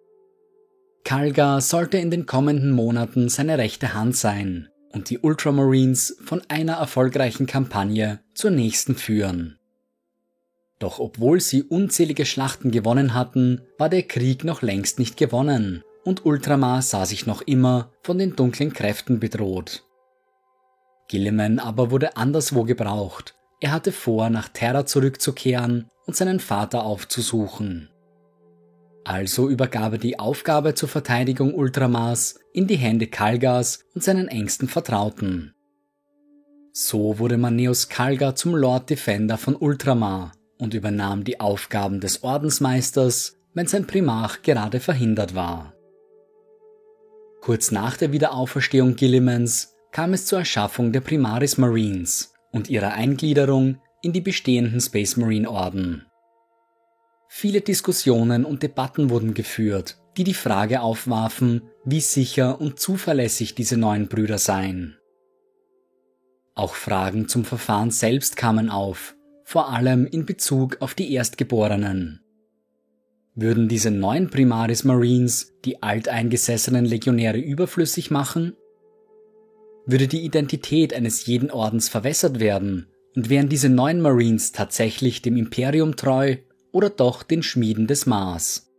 Kalga 1.02 1.60
sollte 1.60 1.98
in 1.98 2.12
den 2.12 2.24
kommenden 2.24 2.70
Monaten 2.70 3.28
seine 3.28 3.58
rechte 3.58 3.94
Hand 3.94 4.16
sein 4.16 4.68
und 4.92 5.10
die 5.10 5.18
Ultramarines 5.18 6.18
von 6.24 6.40
einer 6.48 6.74
erfolgreichen 6.74 7.46
Kampagne 7.46 8.20
zur 8.32 8.52
nächsten 8.52 8.94
führen. 8.94 9.58
Doch 10.78 11.00
obwohl 11.00 11.40
sie 11.40 11.64
unzählige 11.64 12.24
Schlachten 12.24 12.70
gewonnen 12.70 13.12
hatten, 13.12 13.62
war 13.76 13.88
der 13.88 14.04
Krieg 14.04 14.44
noch 14.44 14.62
längst 14.62 15.00
nicht 15.00 15.16
gewonnen 15.16 15.82
und 16.04 16.24
Ultramar 16.24 16.80
sah 16.80 17.06
sich 17.06 17.26
noch 17.26 17.42
immer 17.42 17.90
von 18.04 18.18
den 18.18 18.36
dunklen 18.36 18.72
Kräften 18.72 19.18
bedroht. 19.18 19.83
Gilliman 21.08 21.58
aber 21.58 21.90
wurde 21.90 22.16
anderswo 22.16 22.64
gebraucht. 22.64 23.34
Er 23.60 23.72
hatte 23.72 23.92
vor, 23.92 24.30
nach 24.30 24.48
Terra 24.48 24.86
zurückzukehren 24.86 25.88
und 26.06 26.16
seinen 26.16 26.40
Vater 26.40 26.84
aufzusuchen. 26.84 27.88
Also 29.04 29.48
übergab 29.50 29.92
er 29.92 29.98
die 29.98 30.18
Aufgabe 30.18 30.74
zur 30.74 30.88
Verteidigung 30.88 31.54
Ultramars 31.54 32.40
in 32.52 32.66
die 32.66 32.76
Hände 32.76 33.06
Kalgas 33.06 33.80
und 33.94 34.02
seinen 34.02 34.28
engsten 34.28 34.68
Vertrauten. 34.68 35.54
So 36.72 37.18
wurde 37.18 37.36
Maneus 37.36 37.88
Kalga 37.88 38.34
zum 38.34 38.54
Lord 38.54 38.90
Defender 38.90 39.36
von 39.36 39.54
Ultramar 39.54 40.32
und 40.58 40.74
übernahm 40.74 41.22
die 41.22 41.38
Aufgaben 41.38 42.00
des 42.00 42.24
Ordensmeisters, 42.24 43.36
wenn 43.52 43.66
sein 43.66 43.86
Primarch 43.86 44.42
gerade 44.42 44.80
verhindert 44.80 45.34
war. 45.34 45.74
Kurz 47.40 47.70
nach 47.70 47.98
der 47.98 48.10
Wiederauferstehung 48.12 48.96
Gillimans 48.96 49.73
kam 49.94 50.12
es 50.12 50.26
zur 50.26 50.40
Erschaffung 50.40 50.90
der 50.90 51.02
Primaris 51.02 51.56
Marines 51.56 52.34
und 52.50 52.68
ihrer 52.68 52.94
Eingliederung 52.94 53.78
in 54.02 54.12
die 54.12 54.20
bestehenden 54.20 54.80
Space 54.80 55.16
Marine 55.16 55.48
Orden. 55.48 56.04
Viele 57.28 57.60
Diskussionen 57.60 58.44
und 58.44 58.64
Debatten 58.64 59.08
wurden 59.08 59.34
geführt, 59.34 59.98
die 60.16 60.24
die 60.24 60.34
Frage 60.34 60.80
aufwarfen, 60.80 61.62
wie 61.84 62.00
sicher 62.00 62.60
und 62.60 62.80
zuverlässig 62.80 63.54
diese 63.54 63.76
neuen 63.76 64.08
Brüder 64.08 64.38
seien. 64.38 64.98
Auch 66.56 66.74
Fragen 66.74 67.28
zum 67.28 67.44
Verfahren 67.44 67.92
selbst 67.92 68.36
kamen 68.36 68.70
auf, 68.70 69.14
vor 69.44 69.70
allem 69.70 70.06
in 70.08 70.26
Bezug 70.26 70.78
auf 70.80 70.94
die 70.94 71.12
Erstgeborenen. 71.12 72.20
Würden 73.36 73.68
diese 73.68 73.92
neuen 73.92 74.28
Primaris 74.28 74.82
Marines 74.82 75.52
die 75.64 75.84
alteingesessenen 75.84 76.84
Legionäre 76.84 77.38
überflüssig 77.38 78.10
machen? 78.10 78.56
Würde 79.86 80.08
die 80.08 80.24
Identität 80.24 80.94
eines 80.94 81.26
jeden 81.26 81.50
Ordens 81.50 81.88
verwässert 81.88 82.40
werden 82.40 82.86
und 83.14 83.28
wären 83.28 83.48
diese 83.48 83.68
neuen 83.68 84.00
Marines 84.00 84.52
tatsächlich 84.52 85.22
dem 85.22 85.36
Imperium 85.36 85.96
treu 85.96 86.36
oder 86.72 86.90
doch 86.90 87.22
den 87.22 87.42
Schmieden 87.42 87.86
des 87.86 88.06
Mars? 88.06 88.70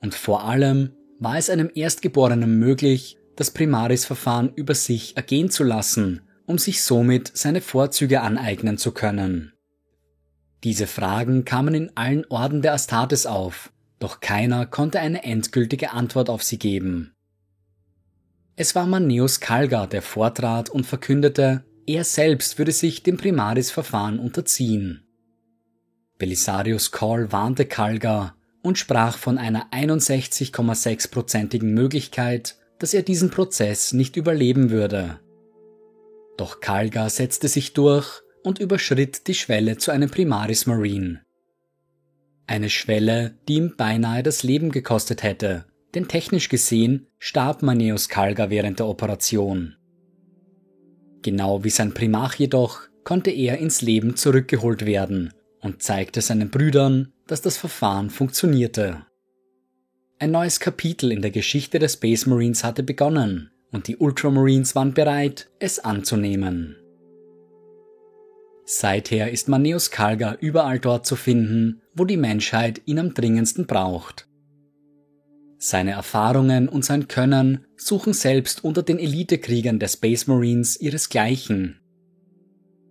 Und 0.00 0.14
vor 0.14 0.44
allem 0.44 0.92
war 1.18 1.38
es 1.38 1.48
einem 1.48 1.70
Erstgeborenen 1.72 2.58
möglich, 2.58 3.16
das 3.36 3.52
Primaris-Verfahren 3.52 4.52
über 4.54 4.74
sich 4.74 5.16
ergehen 5.16 5.50
zu 5.50 5.62
lassen 5.62 6.22
um 6.46 6.58
sich 6.58 6.82
somit 6.82 7.30
seine 7.34 7.60
Vorzüge 7.60 8.20
aneignen 8.20 8.78
zu 8.78 8.92
können. 8.92 9.52
Diese 10.64 10.86
Fragen 10.86 11.44
kamen 11.44 11.74
in 11.74 11.96
allen 11.96 12.24
Orden 12.26 12.62
der 12.62 12.74
Astartes 12.74 13.26
auf, 13.26 13.72
doch 13.98 14.20
keiner 14.20 14.66
konnte 14.66 15.00
eine 15.00 15.24
endgültige 15.24 15.92
Antwort 15.92 16.28
auf 16.28 16.42
sie 16.42 16.58
geben. 16.58 17.11
Es 18.62 18.76
war 18.76 18.86
Maneus 18.86 19.40
Kalga, 19.40 19.88
der 19.88 20.02
vortrat 20.02 20.70
und 20.70 20.86
verkündete, 20.86 21.64
er 21.84 22.04
selbst 22.04 22.58
würde 22.58 22.70
sich 22.70 23.02
dem 23.02 23.16
Primaris-Verfahren 23.16 24.20
unterziehen. 24.20 25.02
Belisarius 26.16 26.92
Call 26.92 27.32
warnte 27.32 27.66
Kalgar 27.66 28.36
und 28.62 28.78
sprach 28.78 29.18
von 29.18 29.36
einer 29.36 29.72
61,6-prozentigen 29.72 31.74
Möglichkeit, 31.74 32.56
dass 32.78 32.94
er 32.94 33.02
diesen 33.02 33.30
Prozess 33.30 33.94
nicht 33.94 34.14
überleben 34.14 34.70
würde. 34.70 35.18
Doch 36.36 36.60
Kalgar 36.60 37.10
setzte 37.10 37.48
sich 37.48 37.72
durch 37.72 38.22
und 38.44 38.60
überschritt 38.60 39.26
die 39.26 39.34
Schwelle 39.34 39.76
zu 39.76 39.90
einem 39.90 40.08
Primaris 40.08 40.66
Marine. 40.66 41.22
Eine 42.46 42.70
Schwelle, 42.70 43.40
die 43.48 43.54
ihm 43.54 43.74
beinahe 43.76 44.22
das 44.22 44.44
Leben 44.44 44.70
gekostet 44.70 45.24
hätte, 45.24 45.64
denn 45.94 46.08
technisch 46.08 46.48
gesehen 46.48 47.06
starb 47.18 47.62
Maneus 47.62 48.08
Kalgar 48.08 48.50
während 48.50 48.78
der 48.78 48.86
Operation. 48.86 49.76
Genau 51.22 51.62
wie 51.64 51.70
sein 51.70 51.94
Primarch 51.94 52.36
jedoch 52.36 52.82
konnte 53.04 53.30
er 53.30 53.58
ins 53.58 53.82
Leben 53.82 54.16
zurückgeholt 54.16 54.86
werden 54.86 55.32
und 55.60 55.82
zeigte 55.82 56.20
seinen 56.20 56.50
Brüdern, 56.50 57.12
dass 57.26 57.42
das 57.42 57.56
Verfahren 57.56 58.10
funktionierte. 58.10 59.06
Ein 60.18 60.32
neues 60.32 60.60
Kapitel 60.60 61.10
in 61.10 61.22
der 61.22 61.30
Geschichte 61.30 61.78
der 61.78 61.88
Space 61.88 62.26
Marines 62.26 62.64
hatte 62.64 62.82
begonnen 62.82 63.50
und 63.72 63.88
die 63.88 63.96
Ultramarines 63.96 64.74
waren 64.74 64.94
bereit, 64.94 65.50
es 65.58 65.78
anzunehmen. 65.78 66.76
Seither 68.64 69.30
ist 69.30 69.48
Maneus 69.48 69.90
Kalga 69.90 70.36
überall 70.40 70.78
dort 70.78 71.06
zu 71.06 71.16
finden, 71.16 71.82
wo 71.94 72.04
die 72.04 72.16
Menschheit 72.16 72.82
ihn 72.84 72.98
am 72.98 73.14
dringendsten 73.14 73.66
braucht. 73.66 74.28
Seine 75.64 75.92
Erfahrungen 75.92 76.68
und 76.68 76.84
sein 76.84 77.06
Können 77.06 77.64
suchen 77.76 78.14
selbst 78.14 78.64
unter 78.64 78.82
den 78.82 78.98
Elitekriegern 78.98 79.78
der 79.78 79.86
Space 79.86 80.26
Marines 80.26 80.80
ihresgleichen. 80.80 81.78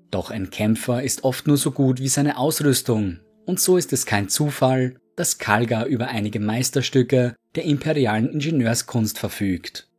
Doch 0.10 0.32
ein 0.32 0.52
Kämpfer 0.52 1.04
ist 1.04 1.26
oft 1.26 1.48
nur 1.48 1.58
so 1.58 1.72
gut 1.72 2.00
wie 2.00 2.08
seine 2.08 2.38
Ausrüstung, 2.38 3.20
und 3.46 3.60
so 3.60 3.76
ist 3.76 3.92
es 3.92 4.06
kein 4.06 4.30
Zufall, 4.30 4.96
dass 5.18 5.38
Kalga 5.38 5.84
über 5.84 6.08
einige 6.08 6.40
Meisterstücke 6.40 7.36
der 7.56 7.66
imperialen 7.66 8.30
Ingenieurskunst 8.30 9.20
verfügt. 9.20 9.90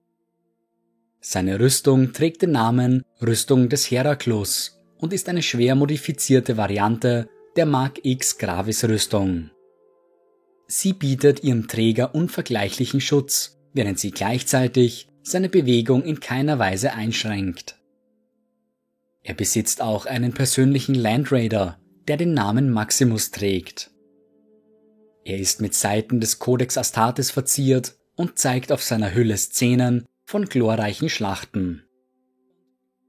Seine 1.21 1.61
Rüstung 1.61 2.15
trägt 2.15 2.41
den 2.41 2.53
Namen 2.53 3.03
Rüstung 3.21 3.69
des 3.69 3.91
Heraklus 3.91 4.81
und 4.97 5.13
ist 5.13 5.29
eine 5.29 5.43
schwer 5.43 5.75
modifizierte 5.75 6.57
Variante 6.57 7.29
der 7.55 7.67
Mark 7.67 8.01
X 8.03 8.39
Gravis 8.39 8.83
Rüstung. 8.85 9.51
Sie 10.67 10.93
bietet 10.93 11.45
ihrem 11.45 11.69
Träger 11.69 12.15
unvergleichlichen 12.15 13.01
Schutz, 13.01 13.59
während 13.73 13.99
sie 13.99 14.11
gleichzeitig 14.11 15.09
seine 15.23 15.49
Bewegung 15.49 16.03
in 16.03 16.21
keiner 16.21 16.59
Weise 16.59 16.93
einschränkt. 16.93 17.79
Er 19.23 19.35
besitzt 19.35 19.81
auch 19.81 20.07
einen 20.07 20.33
persönlichen 20.33 20.95
Landraider, 20.95 21.79
der 22.09 22.17
den 22.17 22.35
Namen 22.35 22.71
Maximus 22.71 23.31
trägt. 23.31 23.91
Er 25.25 25.39
ist 25.39 25.61
mit 25.61 25.75
Seiten 25.75 26.21
des 26.21 26.41
Codex 26.41 26.77
Astartes 26.77 27.31
verziert 27.31 27.95
und 28.17 28.39
zeigt 28.39 28.73
auf 28.73 28.83
seiner 28.83 29.15
Hülle 29.15 29.37
Szenen 29.37 30.07
von 30.25 30.47
glorreichen 30.47 31.09
Schlachten. 31.09 31.85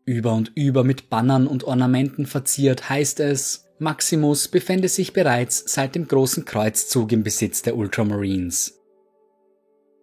Über 0.06 0.34
und 0.34 0.52
über 0.56 0.84
mit 0.84 1.10
Bannern 1.10 1.48
und 1.48 1.64
Ornamenten 1.64 2.26
verziert 2.26 2.90
heißt 2.90 3.20
es, 3.22 3.66
Maximus 3.84 4.48
befände 4.48 4.90
sich 4.90 5.14
bereits 5.14 5.64
seit 5.72 5.96
dem 5.96 6.08
großen 6.08 6.46
Kreuzzug 6.46 7.12
im 7.12 7.24
Besitz 7.24 7.62
der 7.62 7.78
Ultramarines. 7.78 8.80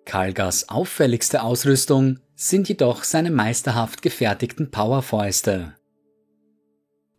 Kalgas 0.04 0.68
auffälligste 0.68 1.42
Ausrüstung 1.42 2.20
sind 2.34 2.68
jedoch 2.68 3.04
seine 3.04 3.30
meisterhaft 3.30 4.02
gefertigten 4.02 4.70
Powerfäuste. 4.70 5.74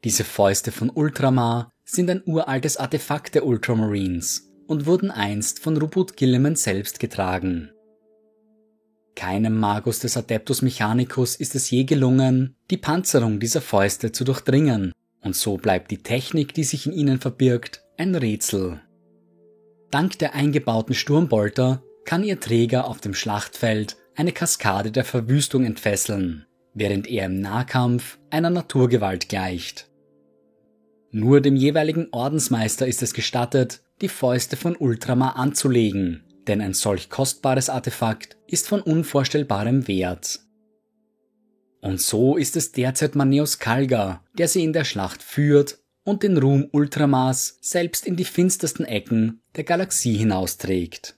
Diese 0.04 0.24
Fäuste 0.24 0.71
von 0.71 0.89
Ultramar 0.89 1.69
sind 1.84 2.10
ein 2.10 2.24
uraltes 2.26 2.78
Artefakt 2.78 3.36
der 3.36 3.45
Ultramarines 3.45 4.50
und 4.67 4.86
wurden 4.86 5.12
einst 5.12 5.60
von 5.60 5.78
Ruput 5.78 6.15
Gilliman 6.15 6.56
selbst 6.56 7.00
getragen. 7.00 7.71
Keinem 9.15 9.60
Magus 9.60 10.00
des 10.00 10.15
Adeptus 10.17 10.62
Mechanicus 10.62 11.36
ist 11.36 11.56
es 11.56 11.69
je 11.69 11.84
gelungen, 11.84 12.56
die 12.69 12.78
Panzerung 12.78 13.39
dieser 13.39 13.62
Fäuste 13.62 14.12
zu 14.12 14.24
durchdringen, 14.24 14.93
und 15.22 15.36
so 15.36 15.58
bleibt 15.58 15.92
die 15.92 16.04
Technik, 16.04 16.54
die 16.54 16.64
sich 16.64 16.88
in 16.88 16.94
ihnen 16.94 17.20
verbirgt, 17.20 17.84
ein 17.98 18.16
Rätsel. 18.16 18.82
Dank 19.92 20.18
der 20.20 20.34
eingebauten 20.34 20.96
Sturmbolter 20.96 21.84
kann 22.06 22.24
ihr 22.24 22.40
Träger 22.40 22.88
auf 22.88 23.00
dem 23.02 23.14
Schlachtfeld 23.14 23.98
eine 24.16 24.32
Kaskade 24.32 24.92
der 24.92 25.06
Verwüstung 25.06 25.66
entfesseln, 25.66 26.46
während 26.74 27.08
er 27.08 27.26
im 27.26 27.40
Nahkampf 27.40 28.18
einer 28.30 28.50
Naturgewalt 28.50 29.30
gleicht. 29.30 29.90
Nur 31.12 31.42
dem 31.42 31.56
jeweiligen 31.56 32.08
Ordensmeister 32.12 32.88
ist 32.88 33.04
es 33.04 33.14
gestattet, 33.14 33.82
die 34.02 34.08
Fäuste 34.08 34.56
von 34.56 34.76
Ultramar 34.76 35.36
anzulegen, 35.36 36.24
denn 36.48 36.62
ein 36.62 36.74
solch 36.74 37.10
kostbares 37.10 37.70
Artefakt 37.70 38.38
ist 38.48 38.68
von 38.68 38.82
unvorstellbarem 38.82 39.88
Wert. 39.88 40.40
Und 41.82 42.00
so 42.00 42.38
ist 42.38 42.56
es 42.56 42.72
derzeit 42.72 43.15
Maneus 43.15 43.60
Kalga, 43.60 44.24
der 44.38 44.48
sie 44.48 44.63
in 44.63 44.72
der 44.74 44.84
Schlacht 44.84 45.24
führt 45.24 45.80
und 46.04 46.24
den 46.24 46.38
Ruhm 46.38 46.67
Ultramars 46.72 47.58
selbst 47.62 48.06
in 48.06 48.15
die 48.15 48.26
finstersten 48.26 48.86
Ecken 48.86 49.41
der 49.56 49.63
Galaxie 49.63 50.15
hinausträgt. 50.15 51.17